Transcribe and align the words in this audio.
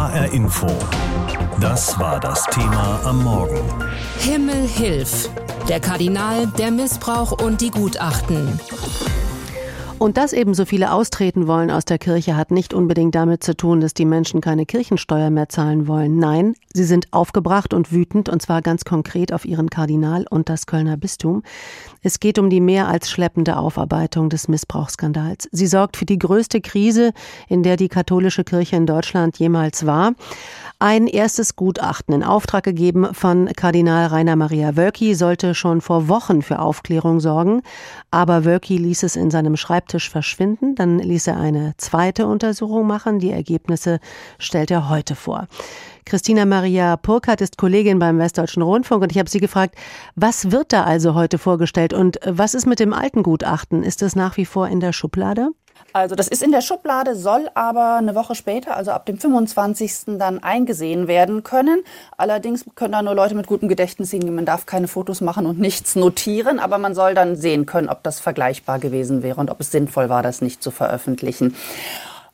HR 0.00 0.32
Info. 0.32 0.66
Das 1.60 2.00
war 2.00 2.18
das 2.20 2.46
Thema 2.46 3.00
am 3.04 3.22
Morgen. 3.22 3.60
Himmel 4.18 4.66
hilf. 4.66 5.28
Der 5.68 5.78
Kardinal, 5.78 6.46
der 6.46 6.70
Missbrauch 6.70 7.32
und 7.32 7.60
die 7.60 7.70
Gutachten. 7.70 8.58
Und 10.00 10.16
dass 10.16 10.32
eben 10.32 10.54
so 10.54 10.64
viele 10.64 10.92
austreten 10.92 11.46
wollen 11.46 11.70
aus 11.70 11.84
der 11.84 11.98
Kirche, 11.98 12.34
hat 12.34 12.50
nicht 12.50 12.72
unbedingt 12.72 13.14
damit 13.14 13.44
zu 13.44 13.54
tun, 13.54 13.82
dass 13.82 13.92
die 13.92 14.06
Menschen 14.06 14.40
keine 14.40 14.64
Kirchensteuer 14.64 15.28
mehr 15.28 15.50
zahlen 15.50 15.86
wollen. 15.88 16.18
Nein, 16.18 16.54
sie 16.72 16.84
sind 16.84 17.12
aufgebracht 17.12 17.74
und 17.74 17.92
wütend, 17.92 18.30
und 18.30 18.40
zwar 18.40 18.62
ganz 18.62 18.86
konkret 18.86 19.30
auf 19.30 19.44
ihren 19.44 19.68
Kardinal 19.68 20.24
und 20.30 20.48
das 20.48 20.64
Kölner 20.64 20.96
Bistum. 20.96 21.42
Es 22.00 22.18
geht 22.18 22.38
um 22.38 22.48
die 22.48 22.62
mehr 22.62 22.88
als 22.88 23.10
schleppende 23.10 23.58
Aufarbeitung 23.58 24.30
des 24.30 24.48
Missbrauchsskandals. 24.48 25.50
Sie 25.52 25.66
sorgt 25.66 25.98
für 25.98 26.06
die 26.06 26.18
größte 26.18 26.62
Krise, 26.62 27.12
in 27.46 27.62
der 27.62 27.76
die 27.76 27.88
katholische 27.88 28.42
Kirche 28.42 28.76
in 28.76 28.86
Deutschland 28.86 29.38
jemals 29.38 29.84
war 29.84 30.14
ein 30.82 31.08
erstes 31.08 31.56
Gutachten 31.56 32.14
in 32.14 32.24
Auftrag 32.24 32.64
gegeben 32.64 33.12
von 33.12 33.50
Kardinal 33.54 34.06
Rainer 34.06 34.34
Maria 34.34 34.78
Wölki 34.78 35.14
sollte 35.14 35.54
schon 35.54 35.82
vor 35.82 36.08
Wochen 36.08 36.40
für 36.40 36.58
Aufklärung 36.58 37.20
sorgen, 37.20 37.60
aber 38.10 38.46
Wölki 38.46 38.78
ließ 38.78 39.02
es 39.02 39.14
in 39.14 39.30
seinem 39.30 39.58
Schreibtisch 39.58 39.89
verschwinden, 39.98 40.74
dann 40.74 40.98
ließ 40.98 41.26
er 41.26 41.38
eine 41.38 41.74
zweite 41.76 42.26
Untersuchung 42.26 42.86
machen, 42.86 43.18
die 43.18 43.30
Ergebnisse 43.30 43.98
stellt 44.38 44.70
er 44.70 44.88
heute 44.88 45.14
vor. 45.14 45.48
Christina 46.04 46.44
Maria 46.44 46.96
Purkert 46.96 47.40
ist 47.40 47.58
Kollegin 47.58 47.98
beim 47.98 48.18
Westdeutschen 48.18 48.62
Rundfunk 48.62 49.02
und 49.02 49.12
ich 49.12 49.18
habe 49.18 49.30
sie 49.30 49.40
gefragt, 49.40 49.76
was 50.16 50.50
wird 50.50 50.72
da 50.72 50.84
also 50.84 51.14
heute 51.14 51.38
vorgestellt 51.38 51.92
und 51.92 52.18
was 52.24 52.54
ist 52.54 52.66
mit 52.66 52.80
dem 52.80 52.92
alten 52.92 53.22
Gutachten? 53.22 53.82
Ist 53.82 54.02
es 54.02 54.16
nach 54.16 54.36
wie 54.36 54.44
vor 54.44 54.68
in 54.68 54.80
der 54.80 54.92
Schublade? 54.92 55.50
Also 55.92 56.14
das 56.14 56.28
ist 56.28 56.42
in 56.42 56.52
der 56.52 56.60
Schublade, 56.60 57.16
soll 57.16 57.48
aber 57.54 57.96
eine 57.96 58.14
Woche 58.14 58.34
später, 58.34 58.76
also 58.76 58.92
ab 58.92 59.06
dem 59.06 59.18
25. 59.18 60.18
dann 60.18 60.42
eingesehen 60.42 61.08
werden 61.08 61.42
können. 61.42 61.82
Allerdings 62.16 62.64
können 62.74 62.92
da 62.92 63.02
nur 63.02 63.14
Leute 63.14 63.34
mit 63.34 63.46
gutem 63.46 63.68
Gedächtnis 63.68 64.10
hingehen. 64.10 64.34
Man 64.34 64.44
darf 64.44 64.66
keine 64.66 64.88
Fotos 64.88 65.20
machen 65.20 65.46
und 65.46 65.58
nichts 65.58 65.96
notieren, 65.96 66.58
aber 66.58 66.78
man 66.78 66.94
soll 66.94 67.14
dann 67.14 67.36
sehen 67.36 67.66
können, 67.66 67.88
ob 67.88 68.02
das 68.02 68.20
vergleichbar 68.20 68.78
gewesen 68.78 69.22
wäre 69.22 69.40
und 69.40 69.50
ob 69.50 69.60
es 69.60 69.70
sinnvoll 69.70 70.08
war, 70.08 70.22
das 70.22 70.42
nicht 70.42 70.62
zu 70.62 70.70
veröffentlichen. 70.70 71.54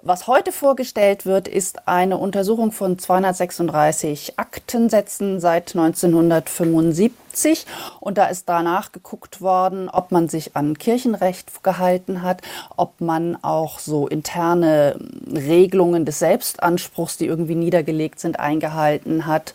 Was 0.09 0.29
heute 0.29 0.53
vorgestellt 0.53 1.27
wird, 1.27 1.49
ist 1.49 1.89
eine 1.89 2.19
Untersuchung 2.19 2.71
von 2.71 2.97
236 2.97 4.39
Aktensätzen 4.39 5.41
seit 5.41 5.75
1975. 5.75 7.67
Und 7.99 8.17
da 8.17 8.27
ist 8.27 8.49
danach 8.49 8.93
geguckt 8.93 9.41
worden, 9.41 9.89
ob 9.89 10.13
man 10.13 10.29
sich 10.29 10.55
an 10.55 10.79
Kirchenrecht 10.79 11.65
gehalten 11.65 12.23
hat, 12.23 12.43
ob 12.77 13.01
man 13.01 13.37
auch 13.43 13.81
so 13.81 14.07
interne 14.07 14.97
Regelungen 15.29 16.05
des 16.05 16.21
Selbstanspruchs, 16.21 17.17
die 17.17 17.27
irgendwie 17.27 17.57
niedergelegt 17.57 18.21
sind, 18.21 18.39
eingehalten 18.39 19.27
hat 19.27 19.55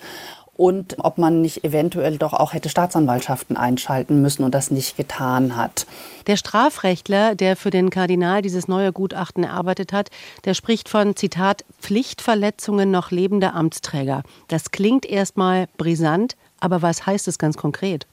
und 0.61 0.97
ob 0.99 1.17
man 1.17 1.41
nicht 1.41 1.63
eventuell 1.63 2.19
doch 2.19 2.33
auch 2.33 2.53
hätte 2.53 2.69
Staatsanwaltschaften 2.69 3.57
einschalten 3.57 4.21
müssen 4.21 4.43
und 4.43 4.53
das 4.53 4.69
nicht 4.69 4.95
getan 4.95 5.55
hat. 5.55 5.87
Der 6.27 6.37
Strafrechtler, 6.37 7.33
der 7.33 7.55
für 7.55 7.71
den 7.71 7.89
Kardinal 7.89 8.43
dieses 8.43 8.67
neue 8.67 8.93
Gutachten 8.93 9.43
erarbeitet 9.43 9.91
hat, 9.91 10.11
der 10.45 10.53
spricht 10.53 10.87
von 10.87 11.15
Zitat 11.15 11.65
Pflichtverletzungen 11.79 12.91
noch 12.91 13.09
lebender 13.09 13.55
Amtsträger. 13.55 14.21
Das 14.49 14.69
klingt 14.69 15.07
erstmal 15.07 15.65
brisant, 15.77 16.35
aber 16.59 16.83
was 16.83 17.07
heißt 17.07 17.27
es 17.27 17.39
ganz 17.39 17.57
konkret? 17.57 18.05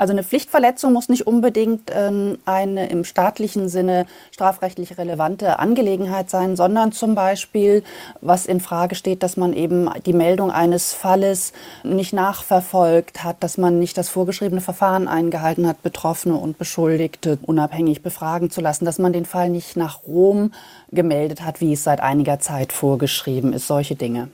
Also 0.00 0.14
eine 0.14 0.22
Pflichtverletzung 0.24 0.94
muss 0.94 1.10
nicht 1.10 1.26
unbedingt 1.26 1.90
ähm, 1.94 2.38
eine 2.46 2.88
im 2.88 3.04
staatlichen 3.04 3.68
Sinne 3.68 4.06
strafrechtlich 4.30 4.96
relevante 4.96 5.58
Angelegenheit 5.58 6.30
sein, 6.30 6.56
sondern 6.56 6.90
zum 6.92 7.14
Beispiel, 7.14 7.82
was 8.22 8.46
in 8.46 8.60
Frage 8.60 8.94
steht, 8.94 9.22
dass 9.22 9.36
man 9.36 9.52
eben 9.52 9.90
die 10.06 10.14
Meldung 10.14 10.50
eines 10.50 10.94
Falles 10.94 11.52
nicht 11.82 12.14
nachverfolgt 12.14 13.24
hat, 13.24 13.44
dass 13.44 13.58
man 13.58 13.78
nicht 13.78 13.98
das 13.98 14.08
vorgeschriebene 14.08 14.62
Verfahren 14.62 15.06
eingehalten 15.06 15.68
hat, 15.68 15.82
Betroffene 15.82 16.34
und 16.36 16.56
Beschuldigte 16.56 17.38
unabhängig 17.42 18.00
befragen 18.02 18.50
zu 18.50 18.62
lassen, 18.62 18.86
dass 18.86 18.98
man 18.98 19.12
den 19.12 19.26
Fall 19.26 19.50
nicht 19.50 19.76
nach 19.76 20.04
Rom 20.06 20.54
gemeldet 20.90 21.42
hat, 21.42 21.60
wie 21.60 21.74
es 21.74 21.84
seit 21.84 22.00
einiger 22.00 22.40
Zeit 22.40 22.72
vorgeschrieben 22.72 23.52
ist, 23.52 23.66
solche 23.66 23.96
Dinge. 23.96 24.30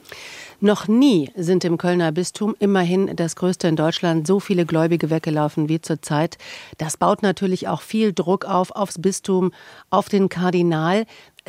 Noch 0.61 0.89
nie 0.89 1.31
sind 1.37 1.65
im 1.65 1.77
Kölner 1.77 2.12
Bistum, 2.12 2.56
immerhin 2.59 3.15
das 3.15 3.37
größte 3.37 3.69
in 3.69 3.77
Deutschland, 3.77 4.27
so 4.27 4.41
viele 4.41 4.65
Gläubige 4.65 5.11
weggelaufen 5.11 5.69
wie 5.69 5.83
zurzeit. 5.83 6.39
Das 6.78 6.97
baut 6.97 7.22
natürlich 7.22 7.69
auch 7.69 7.83
viel 7.83 8.15
Druck 8.15 8.47
auf, 8.47 8.71
aufs 8.71 8.99
Bistum, 8.99 9.53
auf 9.91 10.09
den 10.09 10.31
Kardinal. 10.31 11.05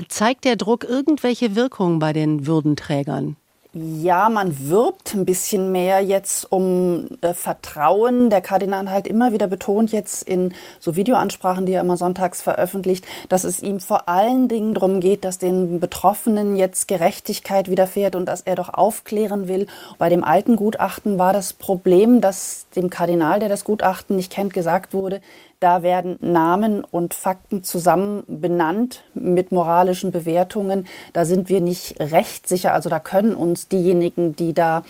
Zeigt 0.10 0.44
der 0.44 0.58
Druck 0.58 0.84
irgendwelche 0.84 1.56
Wirkungen 1.56 2.00
bei 2.00 2.12
den 2.12 2.48
Würdenträgern? 2.48 3.38
Ja, 3.74 4.30
man 4.30 4.70
wirbt 4.70 5.14
ein 5.14 5.26
bisschen 5.26 5.72
mehr 5.72 6.02
jetzt 6.02 6.50
um 6.52 7.10
äh, 7.22 7.34
Vertrauen. 7.34 8.30
Der 8.30 8.40
Kardinal 8.42 8.90
halt 8.90 9.08
immer 9.08 9.34
wieder 9.34 9.48
betont 9.48 9.92
jetzt 9.92 10.24
in 10.24 10.54
so 10.80 10.96
Videoansprachen, 10.96 11.66
die 11.66 11.74
er 11.74 11.82
immer 11.82 11.98
sonntags 11.98 12.42
veröffentlicht, 12.42 13.06
dass 13.28 13.44
es 13.44 13.62
ihm 13.62 13.80
vor 13.80 14.08
allen 14.08 14.48
Dingen 14.48 14.74
darum 14.74 15.02
geht, 15.02 15.26
dass 15.26 15.38
den 15.38 15.82
Betroffenen 15.82 16.56
jetzt 16.56 16.88
Gerechtigkeit 16.88 17.70
widerfährt 17.70 18.16
und 18.16 18.26
dass 18.26 18.42
er 18.42 18.56
doch 18.56 18.74
aufklären 18.74 19.48
will. 19.50 19.68
Bei 19.98 20.08
dem 20.10 20.24
alten 20.24 20.56
Gutachten 20.56 21.20
war 21.20 21.34
das 21.34 21.52
Problem, 21.52 22.22
dass 22.22 22.68
dem 22.76 22.90
Kardinal, 22.90 23.40
der 23.40 23.50
das 23.50 23.66
Gutachten 23.66 24.16
nicht 24.16 24.32
kennt, 24.32 24.54
gesagt 24.54 24.94
wurde, 24.94 25.22
da 25.60 25.82
werden 25.82 26.18
Namen 26.22 26.84
und 26.84 27.14
Fakten 27.14 27.64
zusammen 27.64 28.24
benannt 28.28 29.04
mit 29.14 29.52
moralischen 29.52 30.12
Bewertungen. 30.12 30.88
Da 31.14 31.26
sind 31.26 31.50
wir 31.50 31.62
nicht 31.62 32.00
rechtssicher. 32.00 32.74
Also 32.74 32.90
da 32.90 33.00
können 33.00 33.36
uns 33.36 33.68
diejenigen, 33.68 34.36
die 34.36 34.54
da 34.54 34.84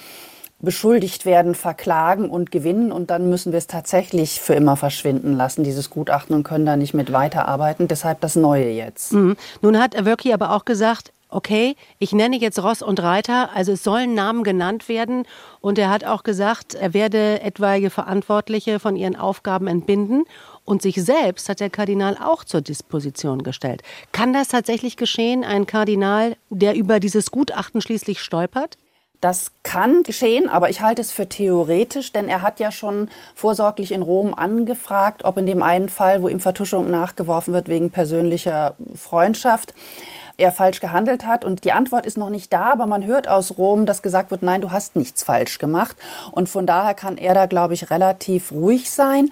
beschuldigt 0.59 1.25
werden, 1.25 1.53
verklagen 1.53 2.29
und 2.29 2.51
gewinnen 2.51 2.91
und 2.91 3.11
dann 3.11 3.29
müssen 3.29 3.51
wir 3.51 3.59
es 3.59 3.67
tatsächlich 3.67 4.41
für 4.41 4.55
immer 4.55 4.75
verschwinden 4.75 5.33
lassen, 5.33 5.63
dieses 5.63 5.91
Gutachten 5.91 6.35
und 6.35 6.43
können 6.43 6.65
da 6.65 6.75
nicht 6.75 6.95
mit 6.95 7.13
weiterarbeiten. 7.13 7.87
Deshalb 7.87 8.21
das 8.21 8.35
Neue 8.35 8.69
jetzt. 8.69 9.13
Mhm. 9.13 9.37
Nun 9.61 9.79
hat 9.79 10.03
Wörki 10.03 10.33
aber 10.33 10.51
auch 10.51 10.65
gesagt, 10.65 11.13
okay, 11.29 11.75
ich 11.99 12.13
nenne 12.13 12.37
jetzt 12.37 12.61
Ross 12.61 12.81
und 12.81 13.01
Reiter, 13.01 13.49
also 13.53 13.73
es 13.73 13.83
sollen 13.83 14.13
Namen 14.13 14.43
genannt 14.43 14.89
werden. 14.89 15.25
Und 15.59 15.77
er 15.77 15.89
hat 15.89 16.05
auch 16.05 16.23
gesagt, 16.23 16.73
er 16.73 16.93
werde 16.93 17.41
etwaige 17.41 17.89
Verantwortliche 17.89 18.79
von 18.79 18.95
ihren 18.95 19.15
Aufgaben 19.15 19.67
entbinden. 19.67 20.23
Und 20.67 20.81
sich 20.81 21.01
selbst 21.01 21.47
hat 21.47 21.61
der 21.61 21.69
Kardinal 21.69 22.17
auch 22.21 22.43
zur 22.43 22.59
Disposition 22.59 23.41
gestellt. 23.41 23.83
Kann 24.11 24.33
das 24.33 24.49
tatsächlich 24.49 24.97
geschehen, 24.97 25.45
ein 25.45 25.65
Kardinal, 25.65 26.35
der 26.49 26.75
über 26.75 26.99
dieses 26.99 27.31
Gutachten 27.31 27.79
schließlich 27.79 28.19
stolpert? 28.19 28.77
Das 29.21 29.53
kann 29.63 30.03
geschehen, 30.03 30.49
aber 30.49 30.69
ich 30.69 30.81
halte 30.81 31.01
es 31.01 31.13
für 31.13 31.29
theoretisch, 31.29 32.11
denn 32.11 32.27
er 32.27 32.41
hat 32.41 32.59
ja 32.59 32.73
schon 32.73 33.07
vorsorglich 33.33 33.93
in 33.93 34.01
Rom 34.01 34.33
angefragt, 34.33 35.23
ob 35.23 35.37
in 35.37 35.45
dem 35.45 35.63
einen 35.63 35.87
Fall, 35.87 36.21
wo 36.21 36.27
ihm 36.27 36.41
Vertuschung 36.41 36.91
nachgeworfen 36.91 37.53
wird 37.53 37.69
wegen 37.69 37.89
persönlicher 37.89 38.75
Freundschaft, 38.93 39.73
er 40.35 40.51
falsch 40.51 40.81
gehandelt 40.81 41.25
hat. 41.25 41.45
Und 41.45 41.63
die 41.63 41.71
Antwort 41.71 42.05
ist 42.05 42.17
noch 42.17 42.29
nicht 42.29 42.51
da, 42.51 42.73
aber 42.73 42.87
man 42.87 43.05
hört 43.05 43.29
aus 43.29 43.57
Rom, 43.57 43.85
dass 43.85 44.01
gesagt 44.01 44.31
wird, 44.31 44.43
nein, 44.43 44.59
du 44.59 44.71
hast 44.71 44.97
nichts 44.97 45.23
falsch 45.23 45.59
gemacht. 45.59 45.95
Und 46.33 46.49
von 46.49 46.65
daher 46.67 46.93
kann 46.93 47.17
er 47.17 47.33
da, 47.33 47.45
glaube 47.45 47.73
ich, 47.73 47.89
relativ 47.89 48.51
ruhig 48.51 48.91
sein. 48.91 49.31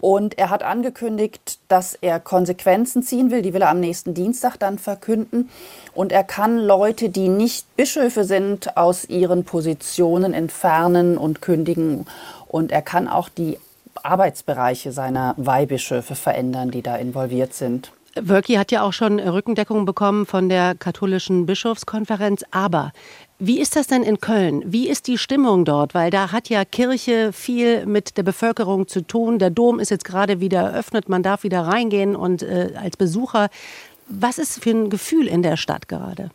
Und 0.00 0.38
er 0.38 0.50
hat 0.50 0.62
angekündigt, 0.62 1.58
dass 1.68 1.94
er 1.94 2.20
Konsequenzen 2.20 3.02
ziehen 3.02 3.30
will. 3.30 3.42
Die 3.42 3.54
will 3.54 3.62
er 3.62 3.70
am 3.70 3.80
nächsten 3.80 4.12
Dienstag 4.12 4.56
dann 4.58 4.78
verkünden. 4.78 5.48
Und 5.94 6.12
er 6.12 6.22
kann 6.22 6.58
Leute, 6.58 7.08
die 7.08 7.28
nicht 7.28 7.76
Bischöfe 7.76 8.24
sind, 8.24 8.76
aus 8.76 9.06
ihren 9.08 9.44
Positionen 9.44 10.34
entfernen 10.34 11.16
und 11.16 11.40
kündigen. 11.40 12.06
Und 12.46 12.72
er 12.72 12.82
kann 12.82 13.08
auch 13.08 13.30
die 13.30 13.58
Arbeitsbereiche 14.02 14.92
seiner 14.92 15.34
Weihbischöfe 15.38 16.14
verändern, 16.14 16.70
die 16.70 16.82
da 16.82 16.96
involviert 16.96 17.54
sind. 17.54 17.90
Wölki 18.20 18.54
hat 18.54 18.72
ja 18.72 18.82
auch 18.82 18.92
schon 18.92 19.20
Rückendeckung 19.20 19.84
bekommen 19.84 20.26
von 20.26 20.48
der 20.48 20.74
katholischen 20.74 21.46
Bischofskonferenz. 21.46 22.44
Aber 22.50 22.92
wie 23.38 23.60
ist 23.60 23.76
das 23.76 23.86
denn 23.86 24.02
in 24.02 24.20
Köln? 24.20 24.62
Wie 24.66 24.88
ist 24.88 25.06
die 25.06 25.18
Stimmung 25.18 25.64
dort? 25.64 25.94
Weil 25.94 26.10
da 26.10 26.32
hat 26.32 26.48
ja 26.48 26.64
Kirche 26.64 27.32
viel 27.32 27.84
mit 27.86 28.16
der 28.16 28.22
Bevölkerung 28.22 28.88
zu 28.88 29.06
tun. 29.06 29.38
Der 29.38 29.50
Dom 29.50 29.78
ist 29.78 29.90
jetzt 29.90 30.04
gerade 30.04 30.40
wieder 30.40 30.60
eröffnet. 30.60 31.08
Man 31.08 31.22
darf 31.22 31.42
wieder 31.42 31.60
reingehen 31.62 32.16
und 32.16 32.42
äh, 32.42 32.72
als 32.82 32.96
Besucher. 32.96 33.48
Was 34.08 34.38
ist 34.38 34.62
für 34.62 34.70
ein 34.70 34.88
Gefühl 34.88 35.26
in 35.26 35.42
der 35.42 35.56
Stadt 35.56 35.88
gerade? 35.88 36.30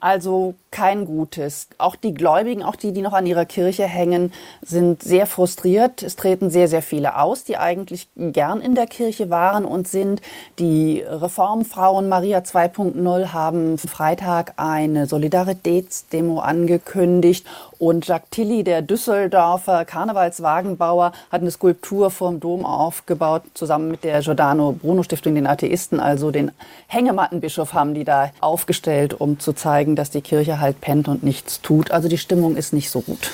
Also 0.00 0.54
kein 0.72 1.04
gutes. 1.04 1.68
Auch 1.78 1.94
die 1.94 2.14
Gläubigen, 2.14 2.64
auch 2.64 2.74
die, 2.74 2.92
die 2.92 3.02
noch 3.02 3.12
an 3.12 3.26
ihrer 3.26 3.44
Kirche 3.44 3.84
hängen, 3.84 4.32
sind 4.62 5.02
sehr 5.02 5.26
frustriert. 5.26 6.02
Es 6.02 6.16
treten 6.16 6.50
sehr, 6.50 6.66
sehr 6.66 6.82
viele 6.82 7.20
aus, 7.20 7.44
die 7.44 7.58
eigentlich 7.58 8.08
gern 8.16 8.60
in 8.60 8.74
der 8.74 8.86
Kirche 8.86 9.30
waren 9.30 9.64
und 9.64 9.86
sind. 9.86 10.20
Die 10.58 11.04
Reformfrauen 11.06 12.08
Maria 12.08 12.38
2.0 12.38 13.32
haben 13.32 13.78
Freitag 13.78 14.54
eine 14.56 15.06
Solidaritätsdemo 15.06 16.40
angekündigt 16.40 17.46
und 17.78 18.06
Jacques 18.06 18.30
Tilly, 18.30 18.64
der 18.64 18.80
Düsseldorfer 18.80 19.84
Karnevalswagenbauer, 19.84 21.12
hat 21.30 21.40
eine 21.40 21.50
Skulptur 21.50 22.10
vorm 22.10 22.40
Dom 22.40 22.64
aufgebaut, 22.64 23.42
zusammen 23.54 23.90
mit 23.90 24.04
der 24.04 24.20
Giordano 24.20 24.72
Bruno 24.72 25.02
Stiftung, 25.02 25.34
den 25.34 25.46
Atheisten, 25.46 26.00
also 26.00 26.30
den 26.30 26.52
Hängemattenbischof 26.86 27.74
haben 27.74 27.92
die 27.92 28.04
da 28.04 28.30
aufgestellt, 28.40 29.20
um 29.20 29.38
zu 29.38 29.52
zeigen, 29.52 29.92
zeigen, 29.92 29.96
dass 29.96 30.10
die 30.10 30.20
Kirche 30.20 30.60
halt 30.62 30.80
pennt 30.80 31.08
und 31.08 31.22
nichts 31.22 31.60
tut. 31.60 31.90
Also 31.90 32.08
die 32.08 32.18
Stimmung 32.18 32.56
ist 32.56 32.72
nicht 32.72 32.88
so 32.88 33.02
gut. 33.02 33.30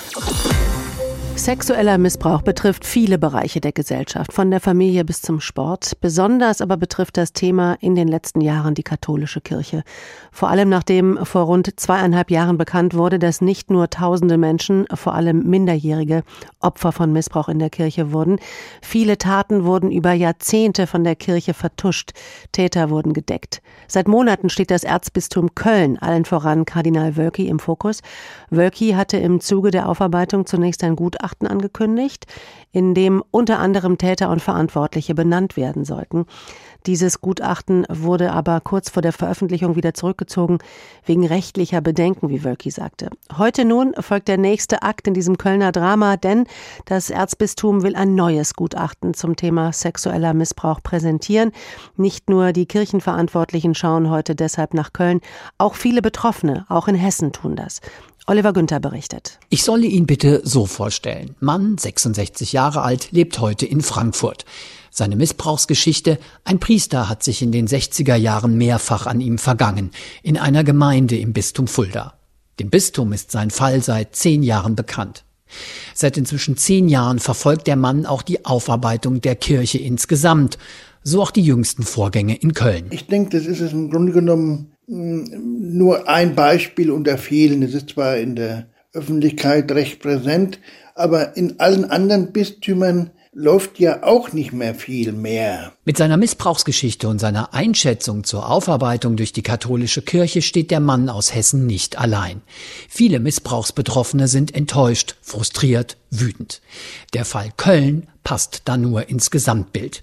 Sexueller 1.39 1.99
Missbrauch 1.99 2.43
betrifft 2.43 2.85
viele 2.85 3.17
Bereiche 3.17 3.61
der 3.61 3.71
Gesellschaft, 3.71 4.33
von 4.33 4.51
der 4.51 4.59
Familie 4.59 5.05
bis 5.05 5.23
zum 5.23 5.41
Sport. 5.41 5.93
Besonders 6.01 6.61
aber 6.61 6.77
betrifft 6.77 7.17
das 7.17 7.33
Thema 7.33 7.77
in 7.81 7.95
den 7.95 8.09
letzten 8.09 8.41
Jahren 8.41 8.75
die 8.75 8.83
katholische 8.83 9.41
Kirche. 9.41 9.85
Vor 10.33 10.51
allem 10.51 10.69
nachdem 10.69 11.25
vor 11.25 11.43
rund 11.43 11.79
zweieinhalb 11.79 12.33
Jahren 12.33 12.59
bekannt 12.59 12.95
wurde, 12.95 13.21
dass 13.21 13.41
nicht 13.41 13.71
nur 13.71 13.89
tausende 13.89 14.37
Menschen, 14.37 14.85
vor 14.93 15.15
allem 15.15 15.45
Minderjährige, 15.45 16.25
Opfer 16.59 16.91
von 16.91 17.13
Missbrauch 17.13 17.49
in 17.49 17.61
der 17.61 17.71
Kirche 17.71 18.13
wurden. 18.13 18.41
Viele 18.83 19.17
Taten 19.17 19.65
wurden 19.65 19.93
über 19.93 20.13
Jahrzehnte 20.13 20.89
von 20.89 21.05
der 21.05 21.15
Kirche 21.15 21.55
vertuscht. 21.55 22.11
Täter 22.51 22.91
wurden 22.91 23.13
gedeckt. 23.13 23.63
Seit 23.87 24.09
Monaten 24.09 24.51
steht 24.51 24.73
das 24.73 24.83
Erzbistum 24.83 25.55
Köln, 25.55 25.99
allen 25.99 26.25
voran 26.25 26.65
Kardinal 26.65 27.17
Wölki, 27.17 27.47
im 27.47 27.61
Fokus. 27.61 28.03
Wölki 28.51 28.91
hatte 28.91 29.19
im 29.19 29.41
Zuge 29.41 29.71
der 29.71 29.89
Aufarbeitung 29.89 30.45
zunächst 30.45 30.83
ein 30.83 30.97
Gutachten 30.97 31.28
Gutachten 31.29 31.47
angekündigt, 31.47 32.27
in 32.73 32.95
dem 32.95 33.23
unter 33.31 33.59
anderem 33.59 33.99
Täter 33.99 34.31
und 34.31 34.41
Verantwortliche 34.41 35.15
benannt 35.15 35.57
werden 35.57 35.85
sollten. 35.85 36.25
Dieses 36.87 37.21
Gutachten 37.21 37.85
wurde 37.91 38.33
aber 38.33 38.61
kurz 38.61 38.89
vor 38.89 39.03
der 39.03 39.13
Veröffentlichung 39.13 39.77
wieder 39.77 39.93
zurückgezogen, 39.95 40.59
wegen 41.05 41.27
rechtlicher 41.27 41.81
Bedenken, 41.81 42.31
wie 42.31 42.45
Wölki 42.45 42.71
sagte. 42.71 43.11
Heute 43.37 43.65
nun 43.65 43.95
folgt 43.99 44.29
der 44.29 44.39
nächste 44.39 44.83
Akt 44.83 45.07
in 45.07 45.13
diesem 45.13 45.37
Kölner 45.37 45.73
Drama, 45.73 46.17
denn 46.17 46.47
das 46.87 47.11
Erzbistum 47.11 47.83
will 47.83 47.97
ein 47.97 48.15
neues 48.15 48.55
Gutachten 48.55 49.13
zum 49.13 49.37
Thema 49.37 49.73
sexueller 49.73 50.33
Missbrauch 50.33 50.83
präsentieren. 50.83 51.53
Nicht 51.97 52.31
nur 52.31 52.53
die 52.53 52.67
Kirchenverantwortlichen 52.67 53.75
schauen 53.75 54.09
heute 54.09 54.35
deshalb 54.35 54.73
nach 54.73 54.93
Köln, 54.93 55.21
auch 55.59 55.75
viele 55.75 56.01
Betroffene, 56.01 56.65
auch 56.69 56.89
in 56.89 56.95
Hessen 56.95 57.33
tun 57.33 57.57
das. 57.57 57.81
Oliver 58.29 58.53
Günther 58.53 58.79
berichtet. 58.79 59.39
Ich 59.49 59.63
solle 59.63 59.87
ihn 59.87 60.05
bitte 60.05 60.43
so 60.45 60.67
vorstellen. 60.67 61.35
Mann, 61.41 61.79
66 61.79 62.53
Jahre 62.53 62.83
alt, 62.83 63.11
lebt 63.11 63.41
heute 63.41 63.65
in 63.65 63.81
Frankfurt. 63.81 64.45
Seine 64.91 65.17
Missbrauchsgeschichte, 65.17 66.19
ein 66.45 66.61
Priester 66.61 67.09
hat 67.09 67.23
sich 67.23 67.41
in 67.41 67.53
den 67.53 67.67
60er 67.67 68.17
Jahren 68.17 68.59
mehrfach 68.59 69.07
an 69.07 69.23
ihm 69.23 69.39
vergangen, 69.39 69.93
in 70.23 70.37
einer 70.37 70.63
Gemeinde 70.63 71.17
im 71.17 71.33
Bistum 71.33 71.69
Fulda. 71.69 72.19
Dem 72.61 72.69
Bistum 72.69 73.15
ist 73.15 73.31
sein 73.31 73.51
Fall 73.51 73.83
seit 73.83 74.15
zehn 74.15 74.43
Jahren 74.43 74.77
bekannt. 74.77 75.25
Seit 75.95 76.19
inzwischen 76.19 76.59
zehn 76.59 76.91
Jahren 76.91 77.21
verfolgt 77.21 77.67
der 77.67 77.77
Mann 77.77 78.05
auch 78.05 78.21
die 78.21 78.45
Aufarbeitung 78.45 79.23
der 79.23 79.37
Kirche 79.37 79.79
insgesamt, 79.79 80.59
so 81.03 81.23
auch 81.23 81.31
die 81.31 81.41
jüngsten 81.41 81.83
Vorgänge 81.83 82.37
in 82.37 82.53
Köln. 82.53 82.89
Ich 82.91 83.07
denke, 83.07 83.39
das 83.39 83.47
ist 83.47 83.63
es 83.63 83.73
im 83.73 83.91
Grunde 83.91 84.13
genommen 84.13 84.75
nur 84.89 86.09
ein 86.09 86.35
Beispiel 86.35 86.91
unter 86.91 87.19
vielen. 87.19 87.63
Es 87.63 87.75
ist 87.75 87.91
zwar 87.91 88.17
in 88.17 88.37
der 88.37 88.67
Öffentlichkeit 88.93 89.71
recht 89.73 90.01
präsent, 90.01 90.59
aber 90.95 91.37
in 91.37 91.61
allen 91.61 91.85
anderen 91.85 92.33
Bistümern 92.33 93.11
läuft 93.33 93.79
ja 93.79 94.03
auch 94.03 94.33
nicht 94.33 94.53
mehr 94.53 94.75
viel 94.75 95.13
mehr. 95.13 95.73
Mit 95.85 95.97
seiner 95.97 96.17
Missbrauchsgeschichte 96.17 97.09
und 97.09 97.21
seiner 97.21 97.55
Einschätzung 97.55 98.25
zur 98.25 98.51
Aufarbeitung 98.51 99.17
durch 99.17 99.33
die 99.33 99.43
katholische 99.43 100.03
Kirche 100.03 100.43
steht 100.43 100.71
der 100.71 100.81
Mann 100.81 101.09
aus 101.09 101.35
Hessen 101.35 101.67
nicht 101.67 101.99
allein. 101.99 102.43
Viele 102.89 103.21
Missbrauchsbetroffene 103.21 104.27
sind 104.27 104.55
enttäuscht, 104.55 105.17
frustriert, 105.21 105.99
wütend. 106.11 106.63
Der 107.15 107.25
Fall 107.25 107.53
Köln 107.57 108.09
passt 108.25 108.63
da 108.65 108.77
nur 108.77 109.09
ins 109.09 109.31
Gesamtbild. 109.31 110.03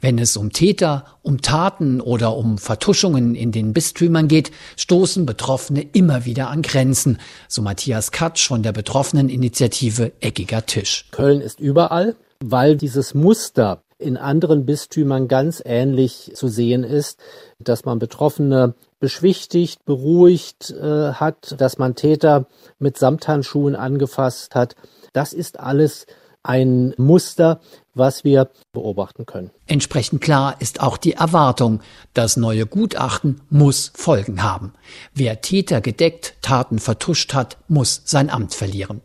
Wenn 0.00 0.18
es 0.18 0.36
um 0.36 0.52
Täter, 0.52 1.04
um 1.22 1.42
Taten 1.42 2.00
oder 2.00 2.36
um 2.36 2.58
Vertuschungen 2.58 3.34
in 3.34 3.52
den 3.52 3.72
Bistümern 3.72 4.28
geht, 4.28 4.50
stoßen 4.76 5.26
Betroffene 5.26 5.82
immer 5.92 6.24
wieder 6.24 6.50
an 6.50 6.62
Grenzen, 6.62 7.18
so 7.48 7.62
Matthias 7.62 8.10
Katsch 8.10 8.46
von 8.46 8.62
der 8.62 8.72
betroffenen 8.72 9.28
Initiative 9.28 10.12
Eckiger 10.20 10.66
Tisch. 10.66 11.06
Köln 11.10 11.40
ist 11.40 11.60
überall, 11.60 12.16
weil 12.40 12.76
dieses 12.76 13.14
Muster 13.14 13.82
in 13.98 14.16
anderen 14.16 14.66
Bistümern 14.66 15.26
ganz 15.26 15.62
ähnlich 15.64 16.32
zu 16.34 16.48
sehen 16.48 16.84
ist, 16.84 17.18
dass 17.58 17.84
man 17.84 17.98
Betroffene 17.98 18.74
beschwichtigt, 19.00 19.84
beruhigt 19.84 20.70
äh, 20.70 21.12
hat, 21.12 21.54
dass 21.58 21.78
man 21.78 21.94
Täter 21.94 22.46
mit 22.78 22.98
Samthandschuhen 22.98 23.74
angefasst 23.74 24.54
hat. 24.54 24.74
Das 25.12 25.32
ist 25.32 25.60
alles 25.60 26.06
ein 26.48 26.94
Muster, 26.96 27.60
was 27.94 28.24
wir 28.24 28.50
beobachten 28.72 29.26
können. 29.26 29.50
Entsprechend 29.66 30.20
klar 30.20 30.56
ist 30.60 30.80
auch 30.80 30.96
die 30.96 31.12
Erwartung, 31.12 31.80
das 32.14 32.36
neue 32.36 32.66
Gutachten 32.66 33.40
muss 33.48 33.92
Folgen 33.94 34.42
haben. 34.42 34.72
Wer 35.14 35.40
Täter 35.40 35.80
gedeckt, 35.80 36.36
Taten 36.42 36.78
vertuscht 36.78 37.34
hat, 37.34 37.58
muss 37.68 38.02
sein 38.04 38.30
Amt 38.30 38.54
verlieren. 38.54 39.00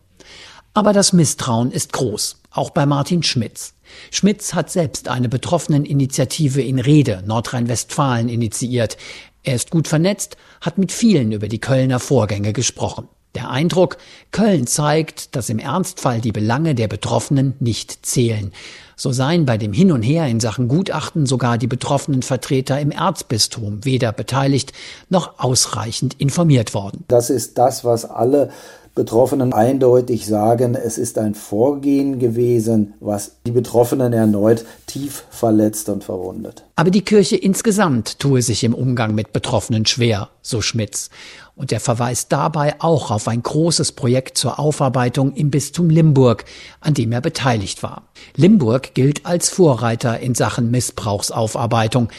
Aber 0.74 0.94
das 0.94 1.14
Misstrauen 1.14 1.72
ist 1.72 1.94
groß, 1.94 2.42
auch 2.52 2.70
bei 2.70 2.86
Martin 2.86 3.24
Schmitz. 3.24 3.74
Schmitz 4.10 4.54
hat 4.54 4.70
selbst 4.70 5.10
eine 5.10 5.28
Betroffeneninitiative 5.28 6.62
in 6.62 6.80
Rede, 6.80 7.24
Nordrhein-Westfalen, 7.26 8.30
initiiert. 8.30 8.98
Er 9.44 9.56
ist 9.56 9.70
gut 9.70 9.88
vernetzt, 9.88 10.38
hat 10.62 10.78
mit 10.78 10.92
vielen 10.92 11.32
über 11.32 11.50
die 11.50 11.60
Kölner 11.60 12.00
Vorgänge 12.00 12.54
gesprochen. 12.54 13.10
Der 13.36 13.50
Eindruck, 13.50 13.98
Köln 14.32 14.68
zeigt, 14.68 15.36
dass 15.36 15.50
im 15.50 15.60
Ernstfall 15.60 16.20
die 16.20 16.34
Belange 16.34 16.76
der 16.76 16.90
Betroffenen 16.90 17.54
nicht 17.60 18.06
zählen. 18.06 18.52
So 18.98 19.12
seien 19.12 19.46
bei 19.46 19.58
dem 19.58 19.74
Hin 19.74 19.92
und 19.92 20.04
Her 20.04 20.28
in 20.28 20.40
Sachen 20.40 20.68
Gutachten 20.68 21.26
sogar 21.26 21.58
die 21.58 21.68
betroffenen 21.68 22.22
Vertreter 22.22 22.80
im 22.80 22.92
Erzbistum 22.92 23.84
weder 23.86 24.12
beteiligt 24.12 24.74
noch 25.10 25.40
ausreichend 25.40 26.20
informiert 26.20 26.74
worden. 26.74 27.06
Das 27.08 27.30
ist 27.30 27.58
das, 27.58 27.84
was 27.86 28.06
alle 28.06 28.52
Betroffenen 28.94 29.54
eindeutig 29.54 30.26
sagen, 30.26 30.76
es 30.76 30.98
ist 30.98 31.18
ein 31.18 31.34
Vorgehen 31.34 32.20
gewesen, 32.20 32.94
was 33.00 33.38
die 33.46 33.52
Betroffenen 33.52 34.12
erneut 34.12 34.66
tief 34.86 35.24
verletzt 35.30 35.88
und 35.88 36.04
verwundet. 36.04 36.66
Aber 36.76 36.92
die 36.92 37.02
Kirche 37.02 37.38
insgesamt 37.38 38.20
tue 38.20 38.42
sich 38.42 38.66
im 38.66 38.74
Umgang 38.74 39.16
mit 39.16 39.32
Betroffenen 39.32 39.86
schwer, 39.86 40.30
so 40.42 40.62
Schmitz. 40.62 41.10
Und 41.56 41.72
er 41.72 41.80
verweist 41.80 42.34
dabei 42.34 42.76
auch 42.80 43.12
auf 43.12 43.30
ein 43.30 43.42
großes 43.42 43.94
Projekt 43.94 44.38
zur 44.38 44.60
Aufarbeitung 44.60 45.36
im 45.36 45.52
Bistum 45.52 45.90
Limburg, 45.90 46.44
an 46.82 46.94
dem 46.94 47.14
er 47.14 47.22
beteiligt 47.22 47.84
war. 47.84 48.10
Limburg 48.36 48.94
gilt 48.94 49.26
als 49.26 49.48
Vorreiter 49.48 50.20
in 50.20 50.36
Sachen 50.36 50.70
Missbrauchsaufarbeitung. 50.70 52.10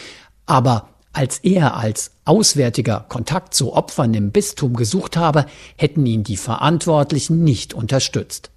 Aber 0.46 0.88
als 1.12 1.38
er 1.40 1.76
als 1.76 2.11
Auswärtiger 2.24 3.04
Kontakt 3.08 3.54
zu 3.54 3.72
Opfern 3.72 4.14
im 4.14 4.30
Bistum 4.30 4.74
gesucht 4.74 5.16
habe, 5.16 5.46
hätten 5.76 6.06
ihn 6.06 6.22
die 6.22 6.36
Verantwortlichen 6.36 7.42
nicht 7.42 7.74
unterstützt. 7.74 8.50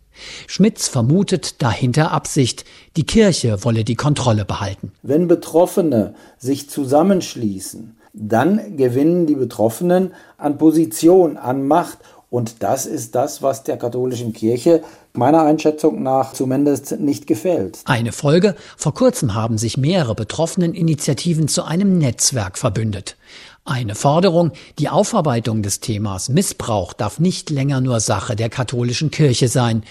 Schmitz 0.47 0.87
vermutet 0.87 1.61
dahinter 1.61 2.11
Absicht, 2.11 2.63
die 2.95 3.05
Kirche 3.05 3.63
wolle 3.63 3.83
die 3.83 3.95
Kontrolle 3.95 4.45
behalten. 4.45 4.91
Wenn 5.01 5.27
Betroffene 5.27 6.13
sich 6.37 6.69
zusammenschließen, 6.69 7.97
dann 8.13 8.77
gewinnen 8.77 9.25
die 9.25 9.35
Betroffenen 9.35 10.13
an 10.37 10.57
Position, 10.57 11.35
an 11.35 11.67
Macht 11.67 11.97
und 12.35 12.63
das 12.63 12.85
ist 12.85 13.15
das, 13.15 13.41
was 13.41 13.63
der 13.63 13.77
katholischen 13.77 14.33
Kirche 14.33 14.83
meiner 15.13 15.43
Einschätzung 15.43 16.03
nach 16.03 16.33
zumindest 16.33 16.99
nicht 16.99 17.27
gefällt. 17.27 17.79
Eine 17.85 18.11
Folge, 18.11 18.55
vor 18.75 18.93
kurzem 18.93 19.35
haben 19.35 19.57
sich 19.57 19.77
mehrere 19.77 20.15
betroffenen 20.15 20.73
Initiativen 20.73 21.47
zu 21.47 21.63
einem 21.63 21.97
Netzwerk 21.97 22.57
verbündet. 22.57 23.15
Eine 23.63 23.95
Forderung, 23.95 24.51
die 24.79 24.89
Aufarbeitung 24.89 25.63
des 25.63 25.79
Themas 25.79 26.27
Missbrauch 26.27 26.91
darf 26.91 27.21
nicht 27.21 27.51
länger 27.51 27.79
nur 27.79 28.01
Sache 28.01 28.35
der 28.35 28.49
katholischen 28.49 29.11
Kirche 29.11 29.47
sein. 29.47 29.85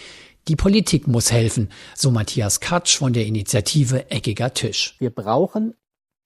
Die 0.47 0.57
Politik 0.57 1.07
muss 1.09 1.33
helfen, 1.33 1.71
so 1.95 2.11
Matthias 2.11 2.61
Katsch 2.61 2.99
von 2.99 3.15
der 3.15 3.25
Initiative 3.25 4.11
Eckiger 4.11 4.53
Tisch. 4.53 4.97
Wir 4.99 5.09
brauchen 5.09 5.73